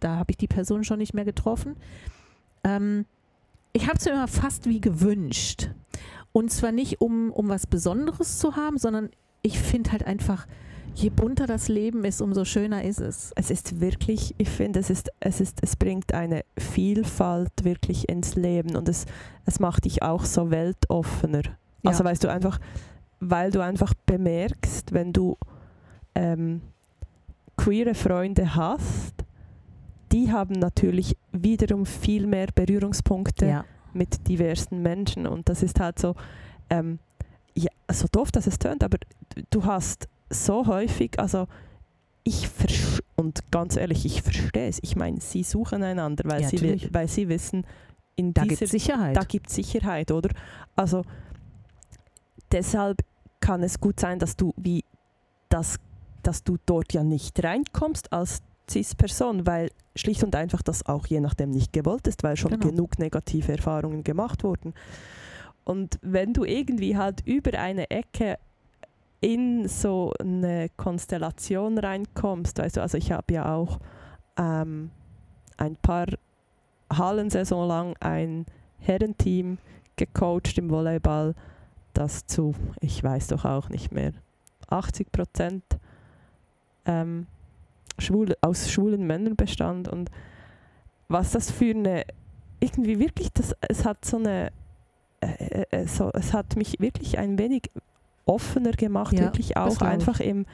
[0.00, 1.76] da habe ich die Person schon nicht mehr getroffen.
[2.64, 3.04] Ähm,
[3.74, 5.68] ich habe es mir immer fast wie gewünscht.
[6.32, 9.10] Und zwar nicht, um, um was Besonderes zu haben, sondern
[9.42, 10.46] ich finde halt einfach,
[10.96, 13.32] je bunter das Leben ist, umso schöner ist es.
[13.36, 18.34] Es ist wirklich, ich finde, es ist, es ist, es bringt eine Vielfalt wirklich ins
[18.34, 19.04] Leben und es,
[19.44, 21.42] es macht dich auch so weltoffener.
[21.42, 21.90] Ja.
[21.90, 22.58] Also weißt du einfach,
[23.20, 25.36] weil du einfach bemerkst, wenn du
[26.14, 26.62] ähm,
[27.58, 29.14] queere Freunde hast,
[30.12, 33.64] die haben natürlich wiederum viel mehr Berührungspunkte ja.
[33.92, 36.14] mit diversen Menschen und das ist halt so,
[36.70, 37.00] ähm,
[37.54, 38.98] ja, so doof, dass es tönt, aber
[39.50, 41.46] du hast so häufig, also
[42.24, 42.48] ich
[43.14, 44.78] und ganz ehrlich, ich verstehe es.
[44.82, 47.64] Ich meine, sie suchen einander, weil, ja, sie, weil sie wissen,
[48.16, 49.16] in Da gibt es Sicherheit.
[49.16, 50.30] da gibt Sicherheit, oder?
[50.74, 51.02] Also
[52.52, 52.98] deshalb
[53.40, 54.84] kann es gut sein, dass du wie
[55.48, 55.76] das,
[56.22, 61.20] dass du dort ja nicht reinkommst als CIS-Person, weil schlicht und einfach das auch je
[61.20, 62.68] nachdem nicht gewollt ist, weil schon Genau.
[62.70, 64.74] genug negative Erfahrungen gemacht wurden.
[65.64, 68.38] Und wenn du irgendwie halt über eine Ecke
[69.26, 73.80] in so eine Konstellation reinkommst, weißt du, also ich habe ja auch
[74.38, 74.92] ähm,
[75.56, 76.06] ein paar
[76.92, 78.46] Hallensaison lang ein
[78.78, 79.58] Herrenteam
[79.96, 81.34] gecoacht im Volleyball,
[81.92, 84.12] das zu, ich weiß doch auch nicht mehr,
[84.68, 85.64] 80 Prozent
[86.84, 87.26] ähm,
[87.98, 89.88] schwul, aus schwulen Männern bestand.
[89.88, 90.08] Und
[91.08, 92.04] was das für eine,
[92.60, 94.52] irgendwie wirklich, das, es hat so eine,
[95.20, 97.72] äh, äh, so, es hat mich wirklich ein wenig
[98.26, 99.82] offener gemacht, Ja, wirklich auch ich.
[99.82, 100.44] einfach im,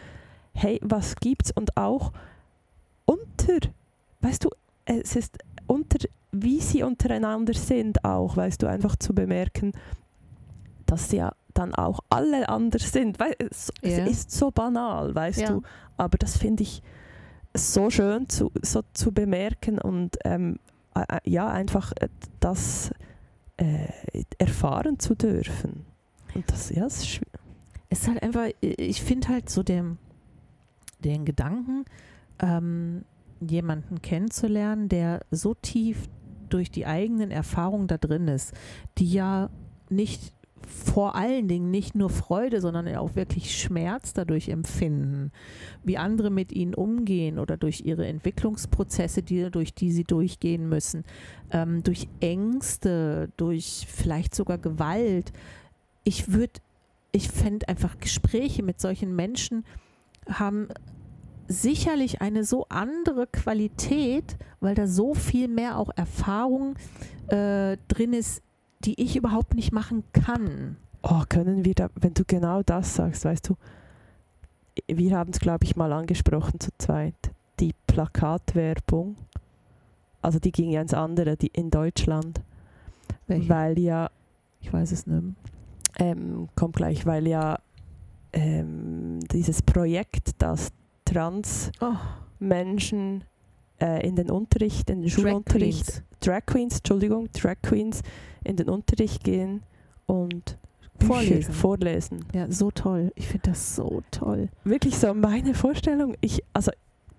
[0.55, 1.51] hey, was gibt's?
[1.51, 2.13] Und auch
[3.07, 3.69] unter,
[4.21, 4.51] weißt du,
[4.85, 5.99] es ist unter,
[6.33, 9.73] wie sie untereinander sind auch, weißt du, einfach zu bemerken,
[10.87, 13.19] dass sie ja dann auch alle anders sind.
[13.19, 14.05] Weil es, Ja.
[14.05, 15.49] es ist so banal, weißt Ja.
[15.49, 15.63] du,
[15.97, 16.83] aber das finde ich
[17.55, 20.59] so schön zu, so zu bemerken und ähm,
[20.95, 22.09] äh, ja, einfach äh,
[22.41, 22.91] das
[23.59, 23.87] äh,
[24.39, 25.85] erfahren zu dürfen.
[26.35, 27.42] Und das, ja, das ist schw- es
[27.93, 29.99] ist halt einfach, ich finde halt so den,
[31.01, 31.85] den Gedanken,
[32.41, 33.05] ähm,
[33.41, 36.09] jemanden kennenzulernen, der so tief
[36.49, 38.53] durch die eigenen Erfahrungen da drin ist,
[38.99, 39.51] die ja
[39.89, 40.33] nicht
[40.67, 45.33] vor allen Dingen nicht nur Freude, sondern auch wirklich Schmerz dadurch empfinden,
[45.83, 51.05] wie andere mit ihnen umgehen oder durch ihre Entwicklungsprozesse, die, durch die sie durchgehen müssen,
[51.51, 55.33] ähm, durch Ängste, durch vielleicht sogar Gewalt.
[56.05, 56.61] Ich würde,
[57.13, 59.65] ich fände einfach Gespräche mit solchen Menschen
[60.29, 60.69] haben
[61.49, 66.77] sicherlich eine so andere Qualität, weil da so viel mehr auch Erfahrung
[67.29, 68.43] äh, drin ist,
[68.85, 70.77] die ich überhaupt nicht machen kann.
[71.03, 73.57] Oh, können wir da, wenn du genau das sagst, weißt du,
[74.87, 79.17] wir haben es, glaube ich, mal angesprochen zu zweit, die Plakatwerbung,
[80.23, 82.41] also die ging ja ins andere, die in Deutschland,
[83.27, 83.49] Welche?
[83.49, 84.11] weil ja,
[84.61, 85.35] Ich weiß es nicht.
[85.99, 87.59] Ähm, kommt gleich, weil ja
[88.33, 91.15] ähm, dieses Projekt, das Oh,
[92.41, 93.25] Trans-Menschen
[93.81, 96.03] äh, in den Unterricht, in den Drag Schulunterricht, Queens.
[96.21, 98.03] Drag Queens, Entschuldigung, Drag Queens
[98.45, 99.63] in den Unterricht gehen
[100.07, 100.59] und
[101.01, 101.53] Vorlesen.
[101.53, 102.25] vorlesen.
[102.33, 103.13] Ja, so toll.
[103.17, 104.49] Ich finde das so toll.
[104.65, 106.15] Wirklich so meine Vorstellung.
[106.21, 106.71] Ich, also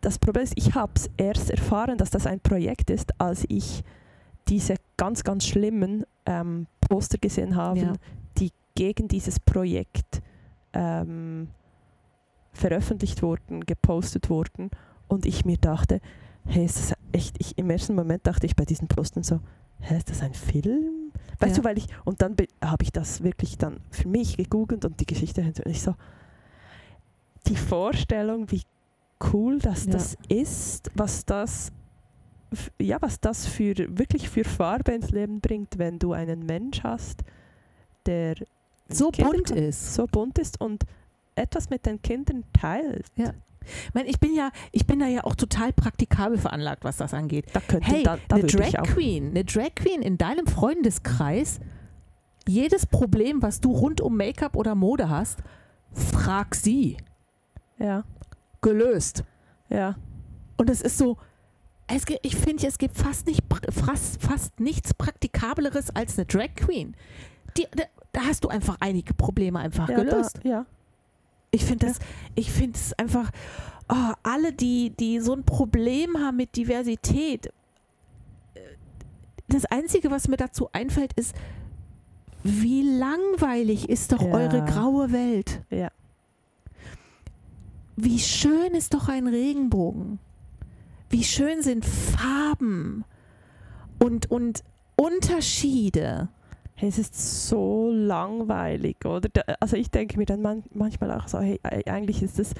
[0.01, 3.83] das Problem ist, ich habe es erst erfahren, dass das ein Projekt ist, als ich
[4.47, 7.93] diese ganz, ganz schlimmen ähm, Poster gesehen habe, Ja.
[8.37, 10.21] die gegen dieses Projekt
[10.73, 11.49] ähm,
[12.51, 14.71] veröffentlicht wurden, gepostet wurden.
[15.07, 15.99] Und ich mir dachte,
[16.45, 19.39] hey, ist das echt, ich, im ersten Moment dachte ich bei diesen Postern so,
[19.79, 21.11] hä, ist das ein Film?
[21.39, 21.61] Weißt Ja.
[21.61, 24.99] du, weil ich, und dann be- habe ich das wirklich dann für mich gegoogelt und
[24.99, 25.95] die Geschichte und ich so,
[27.47, 28.61] die Vorstellung, wie
[29.33, 29.91] cool das, Ja.
[29.93, 31.71] das ist, was das,
[32.79, 37.23] ja, was das für, wirklich für Farbe ins Leben bringt, wenn du einen Mensch hast,
[38.05, 38.35] der
[38.93, 39.93] So bunt ist.
[39.95, 40.83] so bunt ist und
[41.35, 43.05] etwas mit den Kindern teilt.
[43.15, 47.13] Ich, meine, ich bin ja, ich bin da ja auch total praktikabel veranlagt, was das
[47.13, 47.45] angeht.
[47.53, 48.83] Da könnte Hey, da, da eine Drag.
[48.83, 51.59] Queen, eine Drag Queen in deinem Freundeskreis,
[52.47, 55.39] jedes Problem, was du rund um Make-up oder Mode hast,
[55.93, 56.97] frag sie.
[57.79, 58.03] Ja,
[58.61, 59.23] Gelöst.
[59.69, 59.95] ja.
[60.57, 61.17] Und es ist so,
[61.87, 66.53] es, gibt- ich finde, es gibt fast, nicht, fast, fast nichts Praktikableres als eine Drag
[66.55, 66.95] Queen.
[67.57, 67.67] Die,
[68.11, 70.39] da, hast du einfach einige Probleme einfach ja, gelöst.
[70.43, 70.65] Da, ja.
[71.51, 71.99] Ich finde das,
[72.35, 73.29] ich finde es einfach,
[73.89, 77.47] oh, alle, die, die so ein Problem haben mit Diversität,
[78.55, 78.59] äh,
[79.47, 81.35] das Einzige, was mir dazu einfällt, ist,
[82.43, 84.33] wie langweilig ist doch Ja.
[84.33, 85.61] eure graue Welt?
[85.69, 85.89] Ja.
[87.95, 90.19] Wie schön ist doch ein Regenbogen?
[91.09, 93.05] Wie schön sind Farben
[93.99, 94.63] und, und
[94.95, 96.29] Unterschiede?
[96.75, 99.29] Hey, es ist so langweilig, oder?
[99.59, 102.53] Also ich denke mir dann man, manchmal auch so, hey, eigentlich ist das,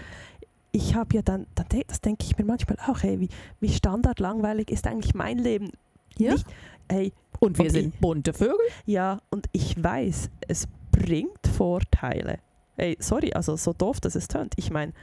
[0.72, 4.70] ich habe ja dann, dann das denke ich mir manchmal auch, hey, wie, wie standardlangweilig
[4.72, 5.72] ist eigentlich mein Leben?
[6.18, 6.34] Ja?
[6.34, 6.46] Nicht,
[6.90, 8.56] hey, Und wir Und sind bunte Vögel.
[8.86, 12.40] ja, und ich weiß, es bringt Vorteile.
[12.78, 14.54] Hey, sorry, also so doof, dass es tönt.
[14.58, 14.94] Ich meine,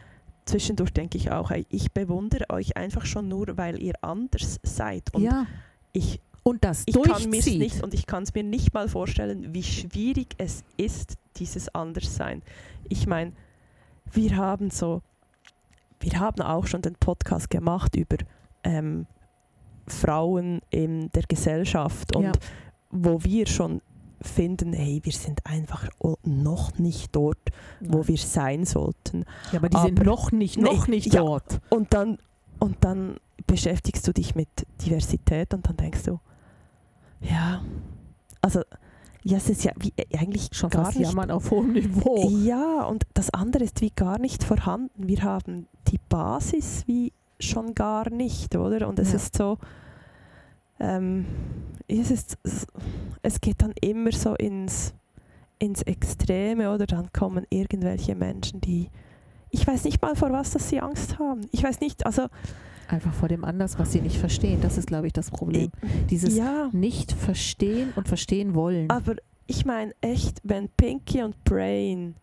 [0.45, 5.15] zwischendurch denke ich auch, hey, ich bewundere euch einfach schon nur, weil ihr anders seid.
[5.15, 5.47] Und ja.
[5.93, 7.59] ich Und das ich kann durchzieht.
[7.59, 12.43] nicht und ich kann es mir nicht mal vorstellen, wie schwierig es ist, dieses Anderssein.
[12.89, 13.33] Ich meine,
[14.13, 15.03] wir haben so,
[16.01, 18.17] wir haben auch schon den Podcast gemacht über
[18.65, 19.07] ähm,
[19.87, 22.33] Frauen in der Gesellschaft und Ja.
[22.91, 23.83] wo wir schon
[24.23, 25.89] finden, hey, wir sind einfach
[26.25, 27.39] noch nicht dort,
[27.81, 28.09] wo Nein.
[28.09, 29.25] wir sein sollten.
[29.53, 31.21] ja, aber die sind aber- noch nicht, noch Nee, nicht ja.
[31.23, 31.61] dort.
[31.71, 32.19] Und dann,
[32.59, 34.49] und dann beschäftigst du dich mit
[34.85, 36.19] Diversität und dann denkst du,
[37.21, 37.63] ja,
[38.43, 38.63] also,
[39.23, 42.29] ja, es ist ja wie, äh, eigentlich Schon gar fast nicht jammern auf hohem Niveau.
[42.31, 45.09] Ja, und das andere ist wie gar nicht vorhanden.
[45.09, 48.89] Wir haben die Basis wie schon gar nicht, oder?
[48.89, 49.17] Und es Ja.
[49.17, 49.59] ist so,
[50.79, 51.27] ähm,
[51.89, 52.39] es, ist,
[53.23, 54.95] es geht dann immer so ins,
[55.59, 56.87] ins Extreme, oder?
[56.87, 58.89] Dann kommen irgendwelche Menschen, die,
[59.51, 61.43] ich weiß nicht mal, vor was dass sie Angst haben.
[61.53, 62.27] Ich weiß nicht, also,
[62.91, 64.61] Einfach vor dem anders, was sie nicht verstehen.
[64.61, 65.71] Das ist, glaube ich, das Problem.
[66.11, 68.91] Dieses ja, nicht verstehen und verstehen wollen.
[68.91, 69.15] aber
[69.47, 72.15] ich meine echt, wenn Pinky und Brain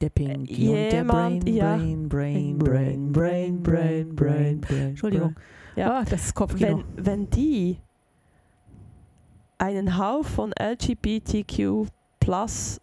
[0.00, 1.76] Der Pinky und der Brain, ja.
[1.76, 4.88] Brain, Brain, Brain, Brain, Brain, Brain, Brain.
[4.90, 5.34] Entschuldigung.
[5.76, 6.00] Ja.
[6.00, 6.82] Ah, das ist Kopfkino.
[6.96, 7.78] wenn, wenn die
[9.58, 11.86] einen Haufen LGBTQ
[12.18, 12.80] plus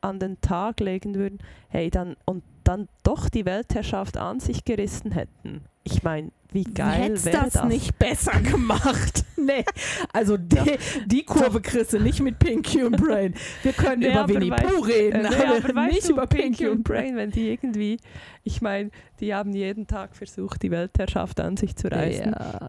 [0.00, 5.12] an den Tag legen würden, hey, dann und dann doch die Weltherrschaft an sich gerissen
[5.12, 5.64] hätten.
[5.84, 7.64] Ich meine, wie geil wäre das, das?
[7.64, 9.24] nicht besser gemacht?
[9.36, 9.64] nee.
[10.12, 13.34] Also die, die Kurve kriegst du nicht mit Pinky und Brain.
[13.62, 16.84] Wir können Nee, über Winnie Pooh reden, Äh, nee, aber, aber nicht über Pinky und
[16.84, 17.14] Brain.
[17.14, 17.98] Brain, wenn die irgendwie,
[18.44, 22.32] ich meine, die haben jeden Tag versucht, die Weltherrschaft an sich zu reißen.
[22.32, 22.68] Ja.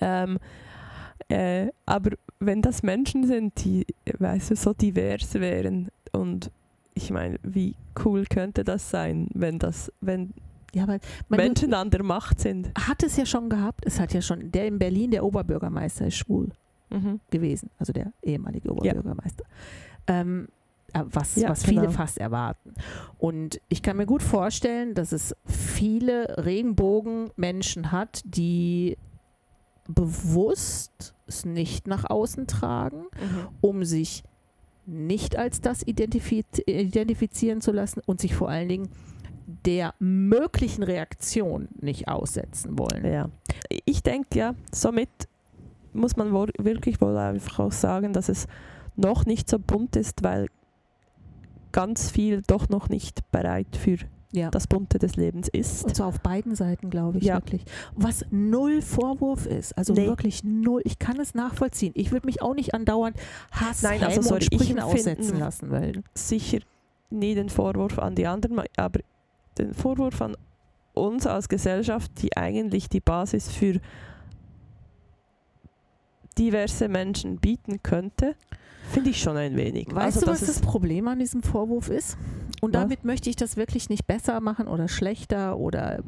[0.00, 0.38] Ähm,
[1.28, 3.86] äh, aber wenn das Menschen sind, die,
[4.18, 6.50] weißt du, so divers wären und
[6.94, 7.74] ich meine, wie
[8.04, 10.32] cool könnte das sein, wenn das, wenn
[10.74, 12.70] ja, man, Menschen an der Macht sind?
[12.78, 13.84] hat es ja schon gehabt.
[13.86, 16.50] Es hat ja schon, der in Berlin, der Oberbürgermeister ist schwul
[16.90, 17.20] Mhm.
[17.30, 19.44] gewesen, also der ehemalige Oberbürgermeister.
[20.06, 20.48] Ähm,
[20.92, 21.92] äh, was, Ja, was viele genau.
[21.92, 22.74] fast erwarten.
[23.18, 28.98] Und ich kann mir gut vorstellen, dass es viele Regenbogenmenschen hat, die
[29.88, 33.48] bewusst es nicht nach außen tragen, Mhm.
[33.60, 34.22] um sich
[34.86, 38.88] nicht als das identifiz identifizieren zu lassen und sich vor allen Dingen
[39.64, 43.04] der möglichen Reaktion nicht aussetzen wollen.
[43.04, 43.28] Ja.
[43.84, 45.08] Ich denke, ja, somit
[45.92, 48.46] muss man wohl, wirklich wohl einfach auch sagen, dass es
[48.96, 50.46] noch nicht so bunt ist, weil
[51.70, 53.96] ganz viel doch noch nicht bereit für
[54.32, 54.50] Ja.
[54.50, 55.84] das Bunte des Lebens ist.
[55.84, 57.34] Und zwar auf beiden Seiten, glaube ich, Ja.
[57.36, 57.64] wirklich.
[57.94, 59.76] Was null Vorwurf ist.
[59.76, 60.06] Also Nee.
[60.06, 60.80] wirklich null.
[60.84, 61.92] Ich kann es nachvollziehen.
[61.94, 63.16] Ich würde mich auch nicht andauernd
[63.50, 66.02] Hass, Nein, also und Sprüchen aussetzen lassen wollen.
[66.14, 66.60] sicher
[67.10, 69.00] nie den Vorwurf an die anderen, aber
[69.58, 70.34] den Vorwurf an
[70.94, 73.80] uns als Gesellschaft, die eigentlich die Basis für
[76.38, 78.34] diverse Menschen bieten könnte,
[78.90, 79.88] finde ich schon ein wenig.
[79.94, 82.16] Weißt also, du, was das Problem an diesem Vorwurf ist?
[82.64, 82.82] Und Was?
[82.82, 86.00] damit möchte ich das wirklich nicht besser machen oder schlechter oder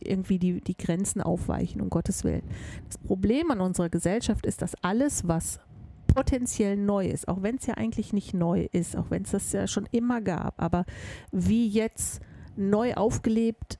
[0.00, 2.44] irgendwie die, die Grenzen aufweichen, um Gottes Willen.
[2.86, 5.60] Das Problem an unserer Gesellschaft ist, dass alles, was
[6.06, 9.52] potenziell neu ist, auch wenn es ja eigentlich nicht neu ist, auch wenn es das
[9.52, 10.86] ja schon immer gab, aber
[11.30, 12.22] wie jetzt
[12.56, 13.78] neu aufgelebt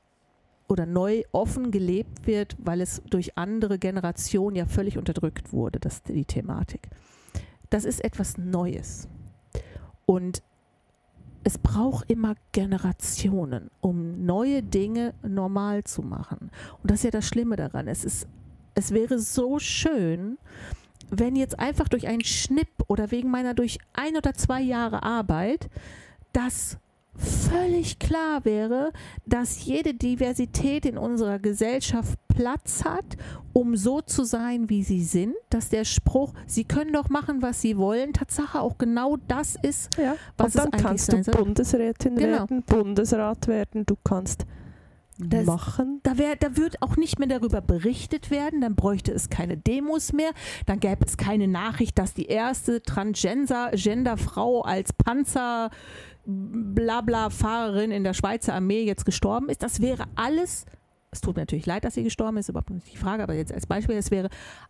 [0.68, 6.02] oder neu offen gelebt wird, weil es durch andere Generationen ja völlig unterdrückt wurde, das
[6.02, 6.90] die Thematik.
[7.70, 9.08] Das ist etwas Neues.
[10.04, 10.42] Und
[11.48, 16.50] es braucht immer Generationen, um neue Dinge normal zu machen.
[16.82, 17.88] Und das ist ja das Schlimme daran.
[17.88, 18.28] Es, ist,
[18.74, 20.36] es wäre so schön,
[21.08, 25.70] wenn jetzt einfach durch einen Schnipp oder wegen meiner durch ein oder zwei Jahre Arbeit
[26.34, 26.76] das
[27.18, 28.92] völlig klar wäre,
[29.26, 33.16] dass jede Diversität in unserer Gesellschaft Platz hat,
[33.52, 37.60] um so zu sein, wie sie sind, dass der Spruch, sie können doch machen, was
[37.60, 40.14] sie wollen, Tatsache auch genau das ist, ja.
[40.36, 41.30] was Und es dann eigentlich kannst du.
[41.32, 42.38] Bundesrätin Genau.
[42.38, 44.46] werden, Bundesrat werden, du kannst
[45.18, 45.98] Das- machen.
[46.04, 50.12] Da, wär, da wird auch nicht mehr darüber berichtet werden, dann bräuchte es keine Demos
[50.12, 50.30] mehr,
[50.66, 55.70] dann gäbe es keine Nachricht, dass die erste Transgender-Frau als Panzer
[56.28, 59.62] blabla Fahrerin in der Schweizer Armee jetzt gestorben ist.
[59.62, 60.66] Das wäre alles,
[61.10, 63.52] es tut mir natürlich leid, dass sie gestorben ist, überhaupt nicht die Frage, aber jetzt
[63.52, 64.28] als Beispiel, es wäre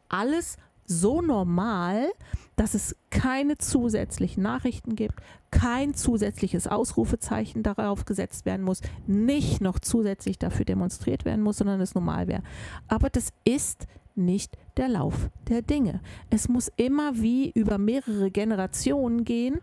[0.08, 2.08] alles so normal,
[2.56, 9.80] dass es keine zusätzlichen Nachrichten gibt, kein zusätzliches Ausrufezeichen darauf gesetzt werden muss, nicht noch
[9.80, 12.42] zusätzlich dafür demonstriert werden muss, sondern es normal wäre.
[12.86, 16.00] Aber das ist nicht der Lauf der Dinge.
[16.30, 19.60] Es muss immer wie über mehrere Generationen gehen,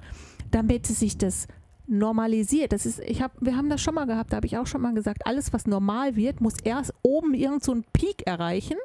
[0.51, 1.47] damit sich das
[1.87, 2.71] normalisiert.
[2.73, 4.81] Das ist, ich hab, wir haben das schon mal gehabt, da habe ich auch schon
[4.81, 8.77] mal gesagt, alles, was normal wird, muss erst oben irgend so einen Peak erreichen,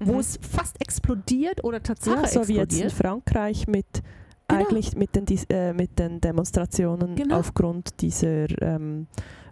[0.00, 0.18] wo Mhm.
[0.20, 2.92] es fast explodiert oder Tatsache ja, so wie jetzt in explodiert.
[2.92, 3.86] Frankreich mit
[4.48, 4.60] Genau.
[4.60, 7.38] eigentlich mit den, äh, mit den Demonstrationen Genau.
[7.38, 9.06] aufgrund dieser ähm,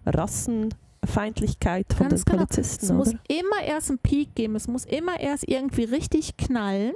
[0.06, 0.68] Rassen
[1.06, 2.44] Feindlichkeit von Ganz den genau.
[2.46, 3.18] Polizisten, Es muss oder?
[3.28, 6.92] immer erst einen Peak geben, es muss immer erst irgendwie richtig knallen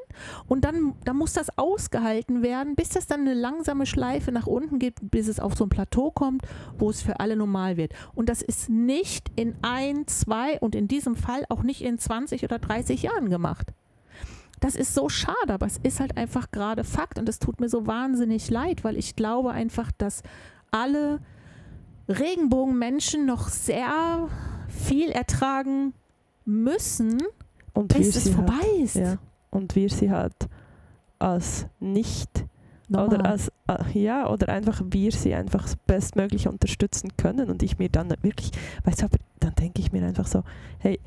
[0.47, 4.79] und dann, dann muss das ausgehalten werden, bis das dann eine langsame Schleife nach unten
[4.79, 6.43] gibt, bis es auf so ein Plateau kommt,
[6.79, 7.93] wo es für alle normal wird.
[8.15, 12.45] Und das ist nicht in ein, zwei und in diesem Fall auch nicht in 20
[12.45, 13.73] oder 30 Jahren gemacht.
[14.61, 17.69] Das ist so schade, aber es ist halt einfach gerade Fakt und es tut mir
[17.69, 20.23] so wahnsinnig leid, weil ich glaube einfach, dass
[20.71, 21.21] alle
[22.09, 24.29] Regenbogenmenschen noch sehr
[24.69, 25.93] viel ertragen
[26.45, 27.23] müssen,
[27.75, 28.95] Und bis es vorbei halt, ist.
[28.97, 29.19] ja,
[29.51, 30.35] und wir sie halt
[31.19, 32.45] als nicht
[32.89, 33.09] Normal.
[33.19, 37.89] oder als äh, ja oder einfach wir sie einfach bestmöglich unterstützen können und ich mir
[37.91, 38.51] dann wirklich
[38.85, 40.43] weißt du aber dann denke ich mir einfach so
[40.79, 40.99] hey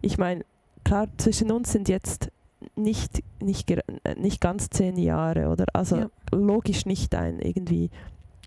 [0.00, 0.44] ich meine
[0.84, 2.32] klar zwischen uns sind jetzt
[2.76, 3.82] nicht nicht äh,
[4.16, 6.06] nicht ganz zehn Jahre oder also Ja.
[6.32, 7.90] logisch nicht ein irgendwie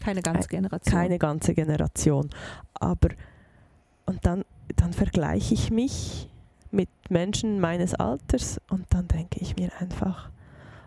[0.06, 0.94] keine ganze Generation.
[0.94, 2.30] keine ganze Generation.
[2.74, 3.10] Aber
[4.06, 6.30] und dann, dann vergleiche ich mich
[6.72, 10.30] mit Menschen meines Alters und dann denke ich mir einfach,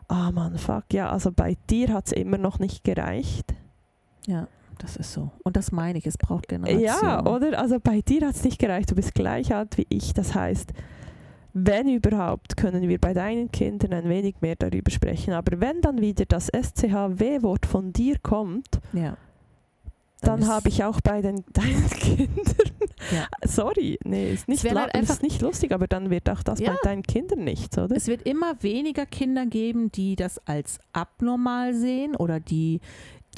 [0.07, 3.55] ah man, fuck, ja, also bei dir hat es immer noch nicht gereicht.
[4.27, 4.47] Ja,
[4.79, 5.31] das ist so.
[5.43, 6.85] Und das meine ich, es braucht Generation.
[6.85, 7.59] Ja, oder?
[7.59, 10.15] Also bei dir hat es nicht gereicht, du bist gleich alt wie ich.
[10.15, 10.73] Das heißt,
[11.67, 15.33] wenn überhaupt, können wir bei deinen Kindern ein wenig mehr darüber sprechen.
[15.33, 19.17] Aber wenn dann wieder das SCHW-Wort von dir kommt, Ja.
[20.21, 22.55] dann ist- habe ich auch bei den deinen Kindern.
[23.13, 23.27] Ja.
[23.47, 26.73] Sorry, nee, ist nicht, halt ist nicht lustig, aber dann wird auch das Ja.
[26.73, 27.95] bei deinen Kindern nichts, oder?
[27.97, 32.81] Es wird immer weniger Kinder geben, die das als abnormal sehen oder die,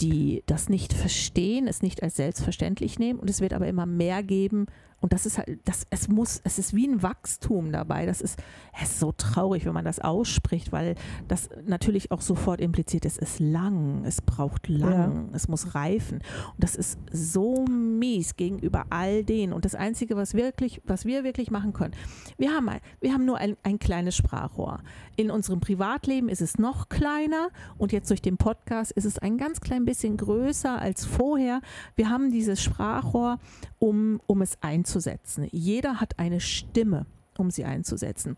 [0.00, 3.18] die das nicht verstehen, es nicht als selbstverständlich nehmen.
[3.20, 4.66] Und es wird aber immer mehr geben.
[5.00, 8.06] Und das ist halt, das, es muss, es ist wie ein Wachstum dabei.
[8.06, 8.38] Das ist,
[8.74, 10.94] es ist so traurig, wenn man das ausspricht, weil
[11.26, 16.18] das natürlich auch sofort impliziert, es ist lang, es braucht lang, es muss reifen.
[16.18, 19.52] Und das ist so mies gegenüber all denen.
[19.52, 21.94] Und das Einzige, was wirklich, was wir wirklich machen können,
[22.36, 24.80] wir haben, ein, wir haben nur ein, ein kleines Sprachrohr.
[25.16, 29.38] In unserem Privatleben ist es noch kleiner und jetzt durch den Podcast ist es ein
[29.38, 31.60] ganz klein bisschen größer als vorher.
[31.96, 33.38] Wir haben dieses Sprachrohr,
[33.78, 34.58] um, um es
[34.90, 35.48] einzusetzen.
[35.52, 37.06] Jeder hat eine Stimme,
[37.38, 38.36] um sie einzusetzen.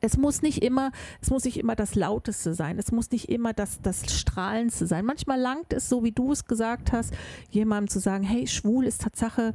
[0.00, 3.52] Es muss nicht immer, es muss nicht immer das Lauteste sein, es muss nicht immer
[3.52, 5.04] das, das Strahlendste sein.
[5.04, 7.12] Manchmal langt es, so wie du es gesagt hast,
[7.50, 9.52] jemandem zu sagen, hey, schwul ist Tatsache,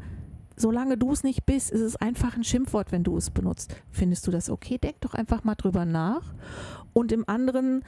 [0.57, 3.75] solange du es nicht bist, ist es einfach ein Schimpfwort, wenn du es benutzt.
[3.91, 4.77] Findest du das okay?
[4.77, 6.33] Denk doch einfach mal drüber nach.
[6.91, 7.83] Und im anderen,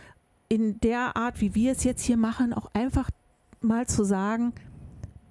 [0.47, 3.11] in der Art, wie wir es jetzt hier machen, auch einfach
[3.59, 4.53] mal zu sagen,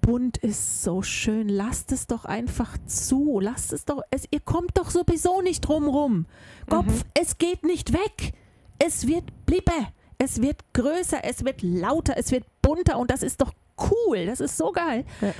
[0.07, 4.77] bunt ist so schön, lasst es doch einfach zu, lasst es doch, es, ihr kommt
[4.77, 6.27] doch sowieso nicht drum rum.
[6.69, 8.33] Kopf, es geht nicht weg.
[8.79, 9.73] Es wird bliebe,
[10.17, 13.51] es wird größer, es wird lauter, es wird bunter und das ist doch
[13.91, 15.03] cool, das ist so geil.
[15.19, 15.33] Ja.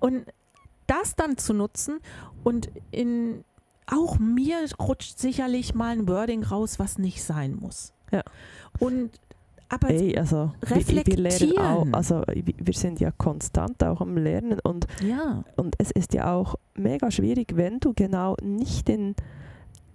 [0.00, 0.26] Und
[0.88, 2.00] das dann zu nutzen
[2.42, 3.44] und in
[3.86, 7.92] auch mir rutscht sicherlich mal ein Wording raus, was nicht sein muss.
[8.10, 8.24] Ja.
[8.80, 9.12] Und
[9.68, 10.76] aber Ey, also wir,
[11.06, 11.94] wir lernen auch, reflektieren.
[11.94, 16.34] also wir wir sind ja konstant auch am Lernen und, ja, und es ist ja
[16.34, 19.14] auch mega schwierig, wenn du genau nicht in,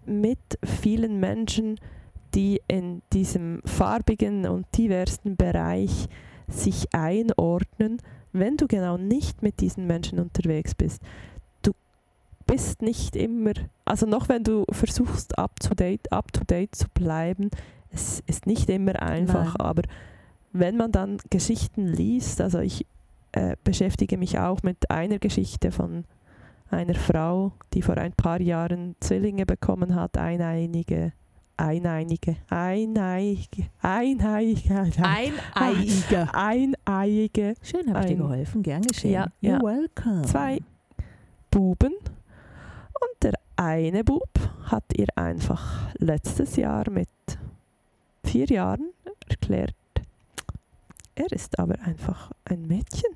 [0.05, 1.79] mit vielen Menschen,
[2.35, 6.07] die in diesem farbigen und diversen Bereich
[6.47, 7.99] sich einordnen,
[8.31, 11.01] wenn du genau nicht mit diesen Menschen unterwegs bist.
[11.61, 11.71] Du
[12.45, 13.53] bist nicht immer,
[13.85, 17.49] also noch wenn du versuchst, up to date, up to date zu bleiben,
[17.93, 19.65] es ist nicht immer einfach, Nein.
[19.65, 19.81] aber
[20.51, 22.85] wenn man dann Geschichten liest, also ich
[23.31, 26.05] äh, beschäftige mich auch mit einer Geschichte von
[26.69, 31.13] einer Frau, die vor ein paar Jahren Zwillinge bekommen hat, eineinige,
[31.57, 34.91] eineinige, eineinige, Eineiige.
[36.33, 38.63] eineiige Schön, habe ich dir geholfen.
[38.63, 39.11] Gern geschehen.
[39.11, 39.61] Ja, You're ja.
[39.61, 40.23] welcome.
[40.23, 40.59] zwei
[41.51, 44.29] Buben und der eine Bub
[44.63, 47.07] hat ihr einfach letztes Jahr mit
[48.23, 48.89] vier Jahren
[49.27, 49.75] erklärt,
[51.15, 53.11] er ist aber einfach ein Mädchen.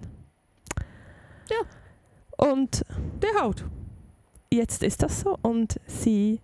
[1.49, 2.45] Ja.
[2.51, 2.85] Und
[3.21, 3.63] Der Haut.
[4.51, 6.39] jetzt ist das so und sie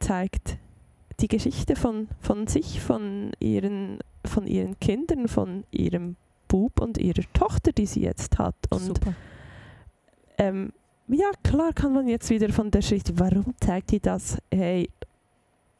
[0.00, 0.58] zeigt
[1.20, 6.16] die Geschichte von, von sich, von ihren, von ihren Kindern, von ihrem
[6.48, 8.54] Bub und ihrer Tochter, die sie jetzt hat.
[8.70, 9.14] Und Super.
[10.38, 10.72] ähm,
[11.08, 14.38] ja, klar kann man jetzt wieder von der Geschichte, warum zeigt die das?
[14.52, 14.90] Hey,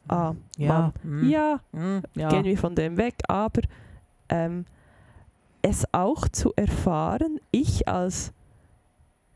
[0.09, 0.92] ah, Ja.
[1.04, 1.22] Mann.
[1.22, 2.28] mm, ja, mm, ja.
[2.28, 3.62] gehen wir von dem weg, aber
[4.28, 4.64] ähm,
[5.62, 8.32] es auch zu erfahren, ich als,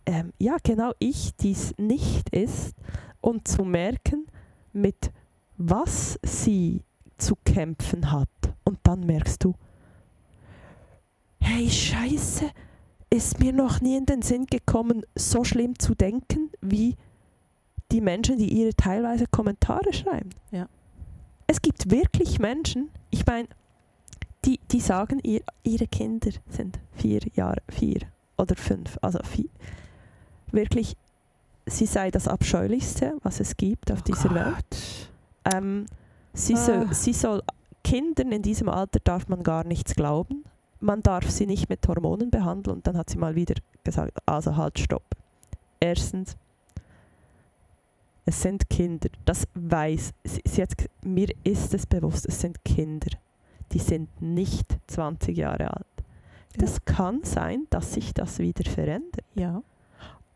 [0.07, 2.75] ähm, ja genau ich, dies nicht ist,
[3.21, 4.27] und zu merken,
[4.73, 5.13] mit
[5.57, 6.83] was sie
[7.19, 8.29] zu kämpfen hat.
[8.65, 9.55] Und dann merkst du,
[11.41, 12.51] hey Scheiße,
[13.11, 16.97] ist mir noch nie in den Sinn gekommen, so schlimm zu denken, wie
[17.93, 20.31] die Menschen, die ihre teilweise Kommentare schreiben.
[20.51, 20.67] Ja.
[21.47, 23.49] Es gibt wirklich Menschen, ich meine,
[24.45, 28.01] die, die sagen, ihr, ihre Kinder sind vier Jahre, vier
[28.39, 29.49] oder fünf, also vier.
[30.51, 30.97] Wirklich,
[31.67, 34.35] sie sei das Abscheulichste, was es gibt auf Oh dieser Gott.
[34.35, 35.11] Welt.
[35.55, 35.87] Ähm,
[36.33, 36.95] sie, soll, Ah.
[36.95, 37.43] sie soll,
[37.85, 40.45] Kindern in diesem Alter darf man gar nichts glauben.
[40.81, 42.77] Man darf sie nicht mit Hormonen behandeln.
[42.79, 45.05] Und dann hat sie mal wieder gesagt, also halt, stopp.
[45.81, 46.37] Erstens,
[48.25, 49.09] es sind Kinder.
[49.25, 50.73] Das weiß sie, sie hat,
[51.05, 53.11] Mir ist es bewusst, es sind Kinder.
[53.73, 55.87] Die sind nicht 20 Jahre alt.
[56.57, 59.25] Das kann sein, dass sich das wieder verändert.
[59.35, 59.63] Ja.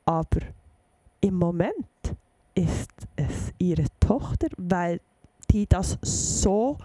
[0.06, 0.40] Aber
[1.20, 2.14] im Moment
[2.54, 5.00] ist es ihre Tochter, weil
[5.50, 6.78] die das so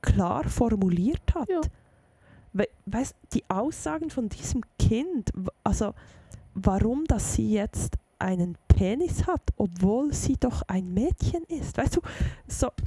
[0.00, 1.48] klar formuliert hat.
[1.48, 1.60] Ja.
[2.52, 5.30] We weißt, die Aussagen von diesem Kind,
[5.64, 5.92] also
[6.54, 11.76] warum, dass sie jetzt einen Penis hat, obwohl sie doch ein Mädchen ist.
[11.76, 12.00] Weißt du,
[12.46, 12.68] so.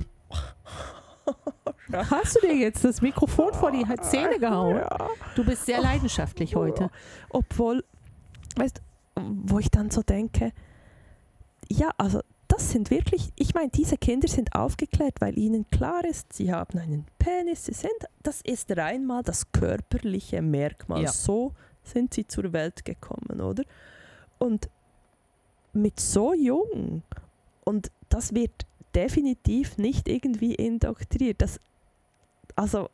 [1.94, 4.82] Hast du dir jetzt das Mikrofon vor die Zähne gehauen?
[5.36, 6.90] Du bist sehr leidenschaftlich heute.
[7.30, 7.84] Obwohl,
[8.56, 8.82] weißt du,
[9.46, 10.54] wo ich dann so denke,
[11.70, 16.34] ja, also das sind wirklich, ich meine, diese Kinder sind aufgeklärt, weil ihnen klar ist,
[16.34, 21.04] sie haben einen Penis, sie sind, das ist rein mal das körperliche Merkmal.
[21.04, 21.12] Ja.
[21.12, 21.54] So
[21.84, 23.64] sind sie zur Welt gekommen, oder?
[24.38, 24.70] Und
[25.74, 27.04] mit so jung,
[27.64, 28.52] und das wird
[28.96, 31.42] definitiv nicht irgendwie indoktriniert.
[31.42, 31.60] Das,
[32.56, 32.90] also,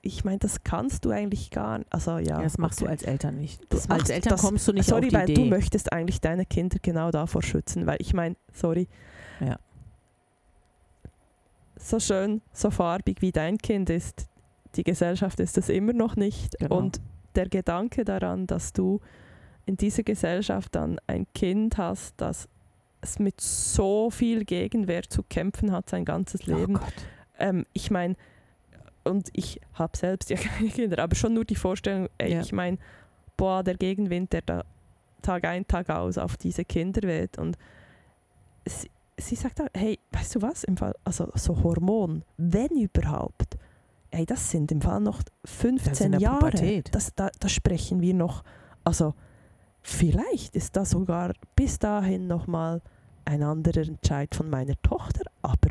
[0.00, 1.92] ich meine, das kannst du eigentlich gar nicht.
[1.92, 2.86] Also, ja, Ja, das machst okay.
[2.86, 3.60] du als Eltern nicht.
[3.68, 5.34] Du, als machst- Eltern das- kommst du nicht sorry, auf die weil Idee.
[5.34, 8.88] du möchtest eigentlich deine Kinder genau davor schützen, weil ich meine, sorry.
[9.40, 9.58] Ja.
[11.76, 14.26] So schön, so farbig wie dein Kind ist,
[14.76, 16.58] die Gesellschaft ist es immer noch nicht.
[16.58, 16.78] Genau.
[16.78, 17.00] Und
[17.34, 19.00] der Gedanke daran, dass du
[19.66, 22.48] in dieser Gesellschaft dann ein Kind hast, das
[23.00, 26.74] es mit so viel Gegenwehr zu kämpfen hat sein ganzes oh Leben.
[26.74, 26.92] Gott.
[27.38, 28.14] Ähm, ich meine,
[29.04, 32.40] und ich habe selbst ja keine Kinder, aber schon nur die Vorstellung, ey, Ja.
[32.40, 32.78] ich meine,
[33.36, 34.64] boah, der Gegenwind, der da
[35.22, 37.38] Tag ein, Tag aus auf diese Kinder weht.
[37.38, 37.56] Und
[38.66, 43.56] sie, sie sagt auch, hey, weißt du was, im Fall, also so Hormon, wenn überhaupt,
[44.10, 46.82] ey, das sind im Fall noch Das ist 15 in der Jahre.
[46.90, 48.42] Das, da, da sprechen wir noch,
[48.84, 49.14] also
[49.82, 52.80] vielleicht ist da sogar bis dahin nochmal
[53.24, 55.70] ein anderer Entscheid von meiner Tochter, aber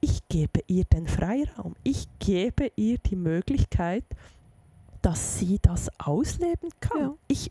[0.00, 1.74] ich gebe ihr den Freiraum.
[1.82, 4.04] Ich gebe ihr die Möglichkeit,
[5.02, 7.00] dass sie das ausleben kann.
[7.00, 7.14] Ja.
[7.28, 7.50] Ich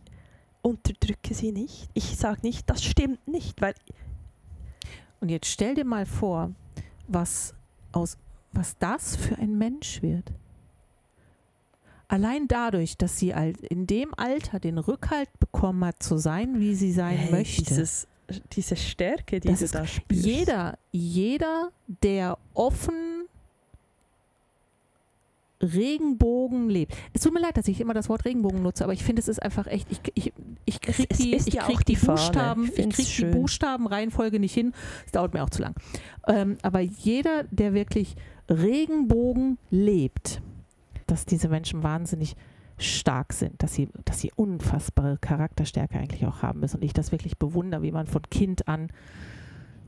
[0.62, 1.90] unterdrücke sie nicht.
[1.94, 3.76] Ich sage nicht, das stimmt nicht, weil
[5.20, 6.52] Und jetzt stell dir mal vor,
[7.08, 7.54] was,
[7.92, 8.18] aus,
[8.52, 10.32] was das für ein Mensch wird.
[12.10, 13.34] Allein dadurch, dass sie
[13.70, 17.64] in dem Alter den Rückhalt bekommen hat, zu sein, wie sie sein hey, möchte.
[17.64, 18.08] Dieses,
[18.52, 20.26] diese Stärke, die Das du ist da spürst.
[20.26, 21.70] Jeder, jeder,
[22.04, 22.94] der offen
[25.62, 26.94] Regenbogen lebt.
[27.14, 29.28] Es tut mir leid, dass ich immer das Wort Regenbogen nutze, aber ich finde, es
[29.28, 30.34] ist einfach echt, ich, ich,
[30.66, 32.16] ich krieg Es- es die, ich ja krieg die, Fahne.
[32.18, 33.26] Buchstaben, Ich krieg die.
[33.26, 34.74] Buchstabenreihenfolge nicht hin.
[35.06, 35.76] Es dauert mir auch zu lang.
[36.28, 38.16] Ähm, aber jeder, der wirklich
[38.50, 40.42] Regenbogen lebt,
[41.12, 42.36] dass diese Menschen wahnsinnig
[42.78, 46.78] stark sind, dass sie, dass sie unfassbare Charakterstärke eigentlich auch haben müssen.
[46.78, 48.88] Und ich das wirklich bewundere, wie man von Kind an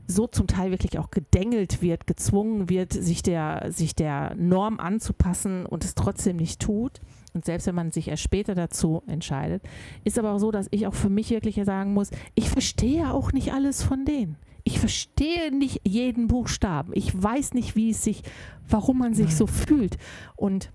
[0.06, 5.64] so zum Teil wirklich auch gedengelt wird, gezwungen wird, sich der, sich der Norm anzupassen
[5.64, 7.00] und es trotzdem nicht tut.
[7.34, 9.62] Und selbst wenn man sich erst später dazu entscheidet,
[10.04, 13.32] ist aber auch so, dass ich auch für mich wirklich sagen muss, ich verstehe auch
[13.32, 14.36] nicht alles von denen.
[14.64, 16.92] Ich verstehe nicht jeden Buchstaben.
[16.94, 18.22] Ich weiß nicht, wie es sich,
[18.68, 19.98] warum man sich so fühlt
[20.36, 20.70] und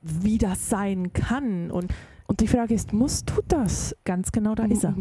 [0.00, 1.70] wie das sein kann.
[1.70, 1.92] Und
[2.26, 3.94] Und die Frage ist, musst du das?
[4.04, 4.94] ganz genau da ist er.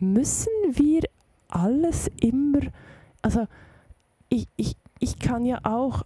[0.00, 1.02] Müssen wir
[1.48, 2.60] alles immer,
[3.22, 3.46] also
[4.28, 6.02] ich, ich, ich kann ja auch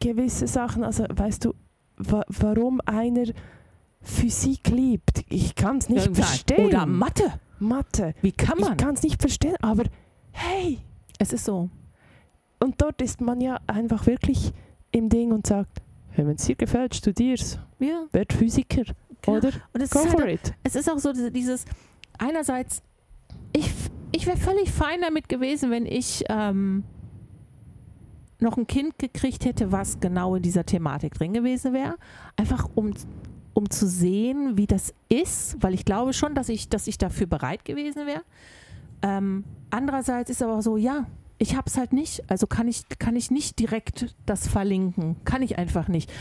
[0.00, 1.54] gewisse Sachen, also weißt du,
[1.96, 3.26] wa warum einer
[4.02, 6.66] Physik liebt, ich kann es nicht Ja, verstehen.
[6.66, 7.32] Oder Mathe.
[7.58, 8.76] Mathe, Wie kann ich man?
[8.76, 9.84] kann es nicht verstehen, aber
[10.32, 10.78] hey,
[11.18, 11.70] Es ist so.
[12.60, 14.52] und dort ist man ja einfach wirklich
[14.90, 15.80] im Ding und sagt,
[16.16, 18.06] wenn es dir gefällt, studier's, Ja.
[18.12, 18.82] werd Physiker,
[19.22, 19.38] Genau.
[19.38, 19.50] oder?
[19.72, 20.54] Und es Go ist, halt for it.
[20.62, 21.64] es ist auch so diese- dieses,
[22.18, 22.82] einerseits,
[23.52, 23.70] ich,
[24.12, 26.84] ich wäre völlig fein damit gewesen, wenn ich ähm,
[28.40, 31.96] noch ein Kind gekriegt hätte, was genau in dieser Thematik drin gewesen wäre.
[32.36, 32.92] Einfach um,
[33.54, 37.26] um zu sehen, wie das ist, weil ich glaube schon, dass ich, dass ich dafür
[37.26, 38.22] bereit gewesen wäre.
[39.02, 41.06] Ähm, andererseits ist aber so, ja,
[41.38, 45.42] ich habe es halt nicht, also kann ich, kann ich nicht direkt das verlinken, kann
[45.42, 46.12] ich einfach nicht.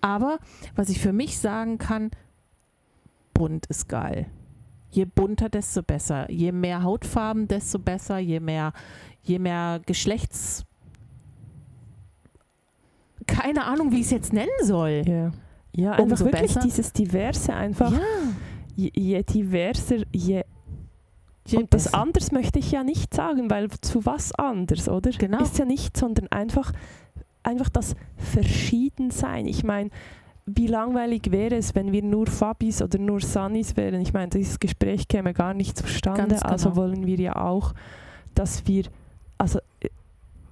[0.00, 0.38] Aber
[0.76, 2.10] was ich für mich sagen kann,
[3.34, 4.26] bunt ist geil.
[4.90, 6.30] Je bunter, desto besser.
[6.30, 8.18] Je mehr Hautfarben, desto besser.
[8.18, 8.72] Je mehr,
[9.22, 10.64] je mehr Geschlechts.
[13.26, 15.02] Keine Ahnung, wie ich es jetzt nennen soll.
[15.06, 15.30] Ja,
[15.72, 16.60] ja einfach Umso wirklich besser.
[16.60, 17.92] dieses Diverse einfach.
[17.92, 17.98] Ja.
[18.76, 20.44] Je, je diverser, je
[21.70, 25.10] das anders möchte ich ja nicht sagen, weil zu was anders, oder?
[25.10, 25.42] Genau.
[25.42, 26.72] Ist ja nicht, sondern einfach,
[27.42, 29.46] einfach das Verschiedensein.
[29.46, 29.90] Ich meine,
[30.46, 34.00] wie langweilig wäre es, wenn wir nur Fabis oder nur Sunnis wären?
[34.00, 36.36] Ich meine, dieses Gespräch käme gar nicht zustande.
[36.36, 36.40] Genau.
[36.40, 37.74] Also wollen wir ja auch,
[38.34, 38.84] dass wir
[39.36, 39.88] also äh,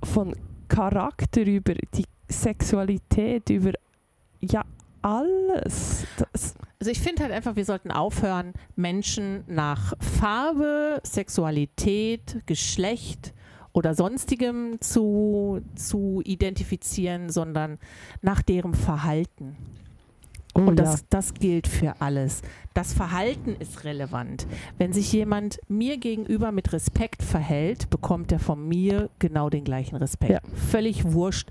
[0.02, 0.34] von
[0.68, 3.72] Charakter über die Sexualität, über
[4.40, 4.64] ja
[5.06, 6.04] alles.
[6.32, 13.32] Das, Also ich finde halt einfach, wir sollten aufhören, Menschen nach Farbe, Sexualität, Geschlecht
[13.72, 17.78] oder sonstigem zu, zu identifizieren, sondern
[18.20, 19.56] nach deren Verhalten.
[20.54, 20.84] oh Und ja.
[20.84, 22.42] das, das gilt für alles.
[22.74, 24.46] Das Verhalten ist relevant.
[24.76, 29.96] Wenn sich jemand mir gegenüber mit Respekt verhält, bekommt er von mir genau den gleichen
[29.96, 30.32] Respekt.
[30.32, 30.40] Ja.
[30.54, 31.50] Völlig wurscht,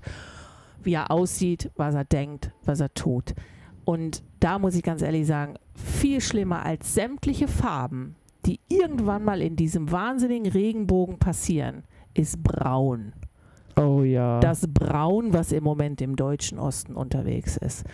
[0.86, 3.34] wie er aussieht, was er denkt, was er tut.
[3.84, 8.16] Und da muss ich ganz ehrlich sagen, viel schlimmer als sämtliche Farben,
[8.46, 11.84] die irgendwann mal in diesem wahnsinnigen Regenbogen passieren,
[12.14, 13.12] ist braun.
[13.78, 14.40] oh ja.
[14.40, 17.84] Das Braun, was im Moment im deutschen Osten unterwegs ist.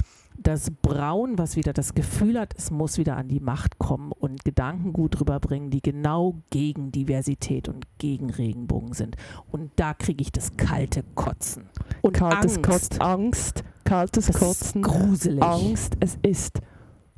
[0.42, 4.44] Das Braun, was wieder das Gefühl hat, es muss wieder an die Macht kommen und
[4.44, 9.16] Gedankengut rüberbringen, die genau gegen Diversität und gegen Regenbogen sind.
[9.52, 11.68] Und da kriege ich das kalte Kotzen.
[12.00, 12.62] Und kaltes Angst.
[12.62, 15.42] Kotzen, Angst, kaltes Das ist Kotzen, gruselig.
[15.42, 15.96] Angst.
[16.00, 16.60] Es ist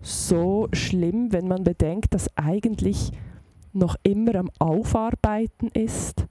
[0.02, 3.12] so schlimm, wenn man bedenkt, dass eigentlich
[3.72, 6.26] noch immer am Aufarbeiten ist.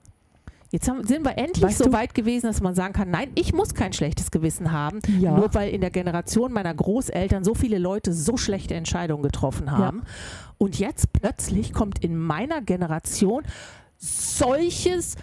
[0.74, 3.30] Jetzt haben, sind wir endlich Weißt so du- weit gewesen, dass man sagen kann, nein,
[3.36, 5.30] ich muss kein schlechtes Gewissen haben, Ja.
[5.36, 10.02] nur weil in der Generation meiner Großeltern so viele Leute so schlechte Entscheidungen getroffen haben.
[10.58, 13.44] Und jetzt plötzlich kommt in meiner Generation
[13.98, 15.14] solches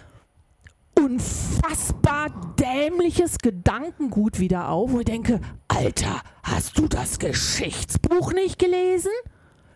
[0.98, 5.38] unfassbar dämliches Gedankengut wieder auf, wo ich denke,
[5.68, 9.10] Alter, hast du das Geschichtsbuch nicht gelesen?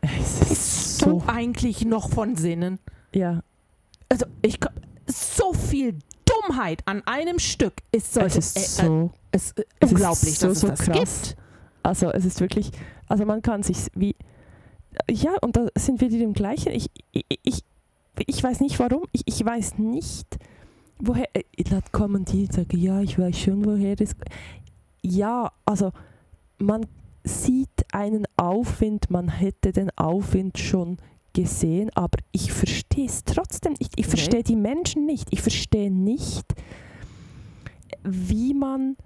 [0.01, 1.20] Es ist Bist so.
[1.20, 2.79] du eigentlich noch von Sinnen?
[3.14, 3.41] Ja,
[4.09, 4.70] Also ich ko-
[5.07, 9.11] so viel Dummheit an einem Stück ist so, es ist äh, äh, so.
[9.33, 10.99] es, äh, es ist unglaublich, so, dass so es das krass.
[10.99, 11.37] gibt.
[11.83, 12.71] Also es ist wirklich,
[13.09, 14.17] also man kann sich wie,
[15.11, 16.73] ja, und da sind wir wieder im Gleichen.
[16.73, 17.65] Ich, ich, ich,
[18.27, 20.27] ich weiß nicht warum, ich, ich weiß nicht,
[20.99, 24.17] woher, äh, dann kommen die und sagen, ja, ich weiß schon, woher es,
[25.03, 25.93] ja, also
[26.59, 26.87] man
[27.23, 30.99] sieht einen Aufwind, man hätte den Aufwind schon
[31.37, 33.93] gesehen, aber ich verstehe es trotzdem nicht.
[33.97, 35.28] Ich verstehe die Menschen nicht.
[35.30, 36.47] Ich verstehe nicht,
[38.03, 38.97] wie man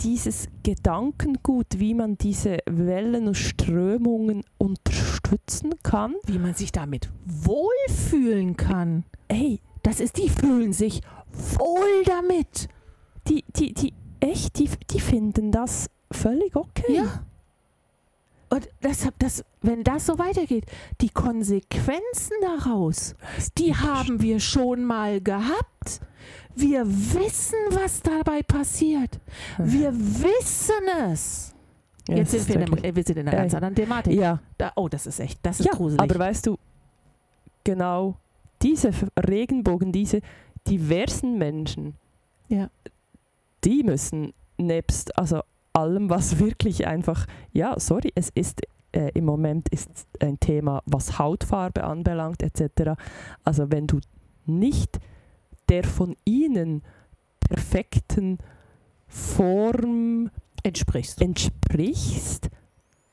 [0.00, 6.14] dieses Gedankengut, wie man diese Wellen und Strömungen unterstützen kann.
[6.26, 9.04] Wie man sich damit wohlfühlen kann.
[9.28, 11.00] Ey, Das ist, die fühlen sich
[11.58, 12.68] wohl damit.
[13.28, 16.94] die, die, die, echt, die, die finden das völlig okay.
[16.96, 17.24] Ja.
[18.52, 20.66] Und deshalb, das, wenn das so weitergeht,
[21.00, 23.14] die Konsequenzen daraus,
[23.58, 26.00] die haben wir schon mal gehabt.
[26.56, 29.20] Wir wissen, was dabei passiert.
[29.58, 31.54] Wir wissen es.
[32.08, 34.14] Jetzt sind wir in, einem, äh, wir sind in einer ganz anderen Thematik.
[34.18, 36.00] Ja, Da, oh, das ist echt, das ist ja gruselig.
[36.00, 36.58] aber weißt du,
[37.62, 38.16] genau
[38.62, 40.20] diese Regenbogen, diese
[40.66, 41.94] diversen Menschen,
[42.48, 42.68] Ja.
[43.64, 45.42] die müssen nebst also
[45.72, 48.62] allem, was wirklich einfach, ja, sorry, es ist
[48.92, 49.90] äh, im Moment ist
[50.20, 53.00] ein Thema, was Hautfarbe anbelangt etc.
[53.44, 54.00] Also wenn du
[54.46, 54.98] nicht
[55.68, 56.82] der von ihnen
[57.40, 58.38] perfekten
[59.06, 60.30] Form
[60.62, 61.20] Entsprichst.
[61.22, 62.50] entsprichst,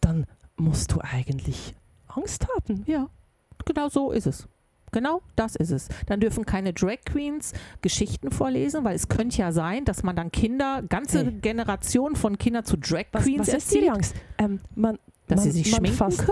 [0.02, 0.26] dann
[0.58, 1.76] musst du eigentlich
[2.08, 2.84] Angst haben.
[2.88, 3.10] Ja,
[3.66, 4.48] genau so ist es.
[4.92, 5.90] Genau das ist es.
[6.06, 10.32] Dann dürfen keine Drag Queens Geschichten vorlesen, weil es könnte ja sein, dass man dann
[10.32, 11.32] Kinder, ganze Hey.
[11.42, 14.16] Generationen von Kindern zu Drag Was, Queens was ist die erzieht, Angst?
[14.38, 16.32] Ähm, man, dass man, sie sich schminken fasst, können.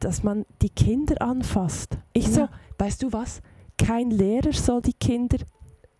[0.00, 1.96] dass man die Kinder anfasst.
[2.12, 2.50] Ich so, Ja.
[2.78, 3.40] weißt du was?
[3.78, 5.38] Kein Lehrer soll die Kinder,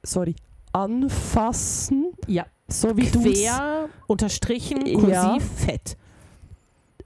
[0.02, 0.34] sorry,
[0.72, 4.98] anfassen, Ja, so wie du quer, unterstrichen, Ja.
[5.34, 5.96] kursiv, fett.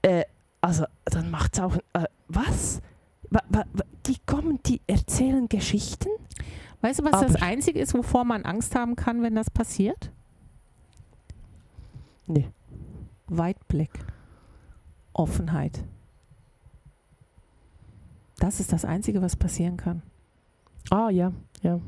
[0.02, 0.24] äh,
[0.62, 2.80] also dann macht's auch, äh, was?
[4.06, 6.08] Die kommen, die erzählen Geschichten?
[6.80, 10.10] Weißt du, was das Einzige ist, wovor man Angst haben kann, wenn das passiert?
[12.26, 12.48] Nee.
[13.26, 13.90] Weitblick.
[15.12, 15.84] Offenheit.
[18.38, 20.02] Das ist das Einzige, was passieren kann.
[20.90, 21.80] Ah ja, ja.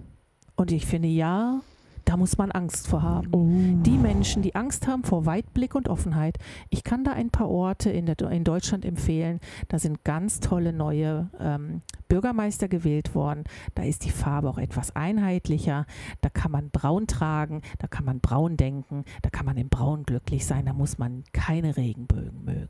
[0.54, 1.62] Und ich finde, ja,
[2.04, 3.28] da muss man Angst vor haben.
[3.32, 3.82] Oh.
[3.82, 6.38] Die Menschen, die Angst haben vor Weitblick und Offenheit.
[6.70, 9.40] Ich kann da ein paar Orte in, der, in Deutschland empfehlen.
[9.68, 13.44] Da sind ganz tolle neue ähm, Bürgermeister gewählt worden.
[13.74, 15.86] Da ist die Farbe auch etwas einheitlicher.
[16.20, 20.04] Da kann man braun tragen, da kann man braun denken, da kann man im Braun
[20.04, 20.66] glücklich sein.
[20.66, 22.68] Da muss man keine Regenbögen mögen.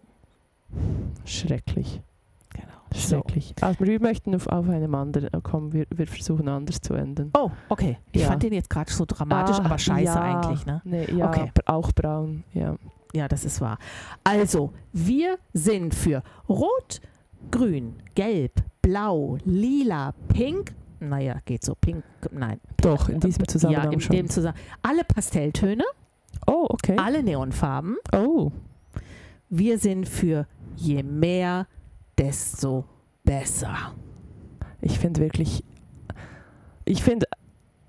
[1.24, 2.00] Schrecklich.
[2.54, 2.66] Genau.
[2.94, 3.54] Schrecklich.
[3.62, 7.30] Also wir möchten auf, auf einem anderen, äh, kommen, wir, wir versuchen anders zu enden.
[7.36, 7.98] Oh, okay.
[8.12, 8.28] Ich Ja.
[8.28, 10.20] fand den jetzt gerade so dramatisch, Ah, aber scheiße ja.
[10.20, 10.82] eigentlich, ne?
[10.84, 11.50] Nee, ja, Okay.
[11.66, 12.76] auch braun, ja.
[13.14, 13.78] Ja, das ist wahr.
[14.24, 17.00] Also, wir sind für Rot,
[17.50, 20.74] Grün, Gelb, Blau, Lila, Pink.
[21.00, 21.74] Naja, geht so.
[21.74, 22.60] Pink, nein.
[22.80, 24.16] Doch, in diesem Zusammenhang ja, in schon.
[24.16, 24.64] dem Zusammenhang.
[24.82, 25.84] Alle Pastelltöne,
[26.46, 26.96] oh, okay.
[26.98, 27.96] alle Neonfarben.
[28.14, 28.50] Oh,
[29.48, 30.46] Wir sind für
[30.76, 31.66] je mehr,
[32.22, 32.84] desto
[33.24, 33.92] besser.
[34.80, 35.64] ich finde wirklich,
[36.84, 37.26] ich finde,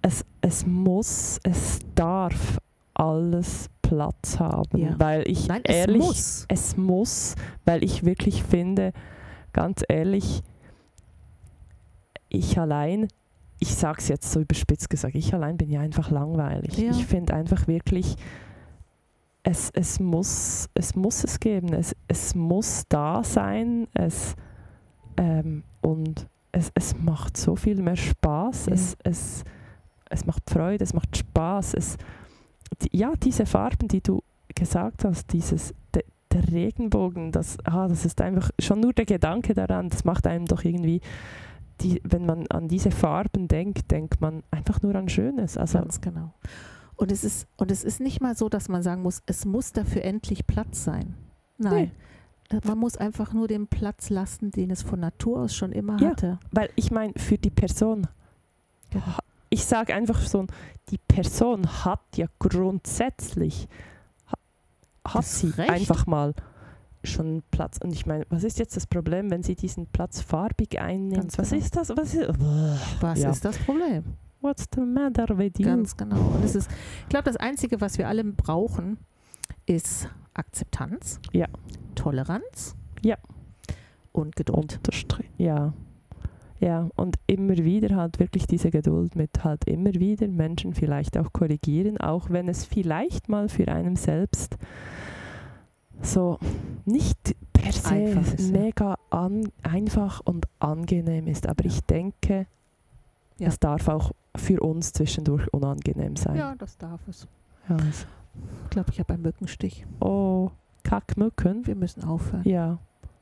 [0.02, 2.58] es, es muss, es darf
[2.94, 4.96] alles Platz haben, Ja.
[5.00, 6.46] weil ich Nein, es ehrlich, muss.
[6.50, 8.92] es muss, weil ich wirklich finde,
[9.54, 10.42] ganz ehrlich,
[12.30, 13.08] ich allein,
[13.60, 16.78] ich sage es jetzt so überspitzt gesagt, ich allein bin ja einfach langweilig.
[16.78, 16.92] Ja.
[16.92, 18.16] Ich finde einfach wirklich,
[19.44, 24.36] es, es, muss, es muss es geben, es, es muss da sein, es,
[25.18, 28.74] ähm, und es, es macht so viel mehr Spaß, Ja.
[28.74, 29.44] es, es,
[30.10, 31.98] es macht Freude, es macht Spaß, es,
[32.82, 34.22] die, ja, diese Farben, die du
[34.56, 39.54] gesagt hast, dieses, de, der Regenbogen, das, ah, das ist einfach schon nur der Gedanke
[39.54, 41.02] daran, das macht einem doch irgendwie,
[41.82, 45.58] die, wenn man an diese Farben denkt, denkt man einfach nur an Schönes.
[45.58, 46.34] Also, Ganz genau.
[46.96, 49.72] Und es, ist, und es ist nicht mal so, dass man sagen muss, es muss
[49.72, 51.16] dafür endlich Platz sein.
[51.58, 51.92] Nein.
[52.50, 56.00] Äh, Man muss einfach nur den Platz lassen, den es von Natur aus schon immer
[56.00, 56.10] Ja.
[56.12, 56.40] hatte.
[56.52, 58.08] weil ich meine, für die Person,
[58.92, 59.04] Genau.
[59.50, 60.46] ich sage einfach so,
[60.90, 63.68] die Person hat ja grundsätzlich,
[64.28, 64.38] ha-
[65.14, 65.70] hat Das sie Recht.
[65.72, 66.34] einfach mal
[67.04, 67.80] schon Platz.
[67.84, 71.16] Und ich meine, was ist jetzt das Problem, wenn sie diesen Platz farbig einnimmt?
[71.22, 71.62] Ganz was genau.
[71.64, 71.90] ist das?
[71.90, 72.30] Was ist,
[73.02, 73.30] Was Ja.
[73.32, 74.04] ist das Problem?
[74.44, 75.66] What's the matter with you?
[75.66, 76.18] Ganz genau.
[76.36, 76.70] Und es ist,
[77.04, 78.98] ich glaube, das Einzige, was wir alle brauchen,
[79.66, 81.48] ist Akzeptanz, Ja.
[81.96, 83.16] Toleranz Ja.
[84.12, 84.58] und Geduld.
[84.80, 85.30] Unterstrich.
[85.38, 85.74] Ja.
[86.60, 91.34] Ja, und immer wieder halt wirklich diese Geduld mit halt immer wieder Menschen vielleicht auch
[91.34, 94.58] korrigieren, auch wenn es vielleicht mal für einen selbst
[96.02, 96.38] so
[96.86, 97.96] nicht per se
[98.36, 98.60] ist, ja.
[98.60, 101.48] mega an, einfach und angenehm ist.
[101.48, 101.70] Aber Ja.
[101.72, 102.46] ich denke,
[103.44, 103.50] Ja.
[103.50, 106.36] es darf auch für uns zwischendurch unangenehm sein.
[106.36, 107.28] Ja, das darf es.
[107.70, 108.06] Ja, also,
[108.66, 109.86] Ich glaube, ich habe einen Mückenstich.
[110.00, 110.50] oh,
[110.84, 111.66] Kackmücken.
[111.66, 112.44] Wir müssen aufhören.
[112.44, 112.78] Ja.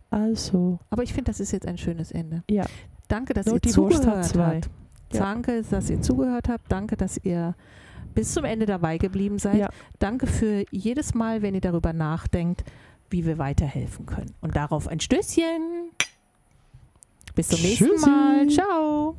[0.09, 2.43] Also, Aber ich finde, das ist jetzt ein schönes Ende.
[2.49, 2.65] Ja.
[3.07, 4.69] Danke, dass Nur ihr zugehört habt.
[5.13, 5.19] Ja.
[5.19, 6.71] Danke, dass ihr zugehört habt.
[6.71, 7.55] Danke, dass ihr
[8.15, 9.57] bis zum Ende dabei geblieben seid.
[9.57, 9.69] Ja.
[9.99, 12.63] Danke für jedes Mal, wenn ihr darüber nachdenkt,
[13.09, 14.33] wie wir weiterhelfen können.
[14.41, 15.91] Und darauf ein Stößchen.
[17.35, 18.09] Bis zum nächsten Tschüssi.
[18.09, 18.47] Mal.
[18.49, 19.15] Ciao.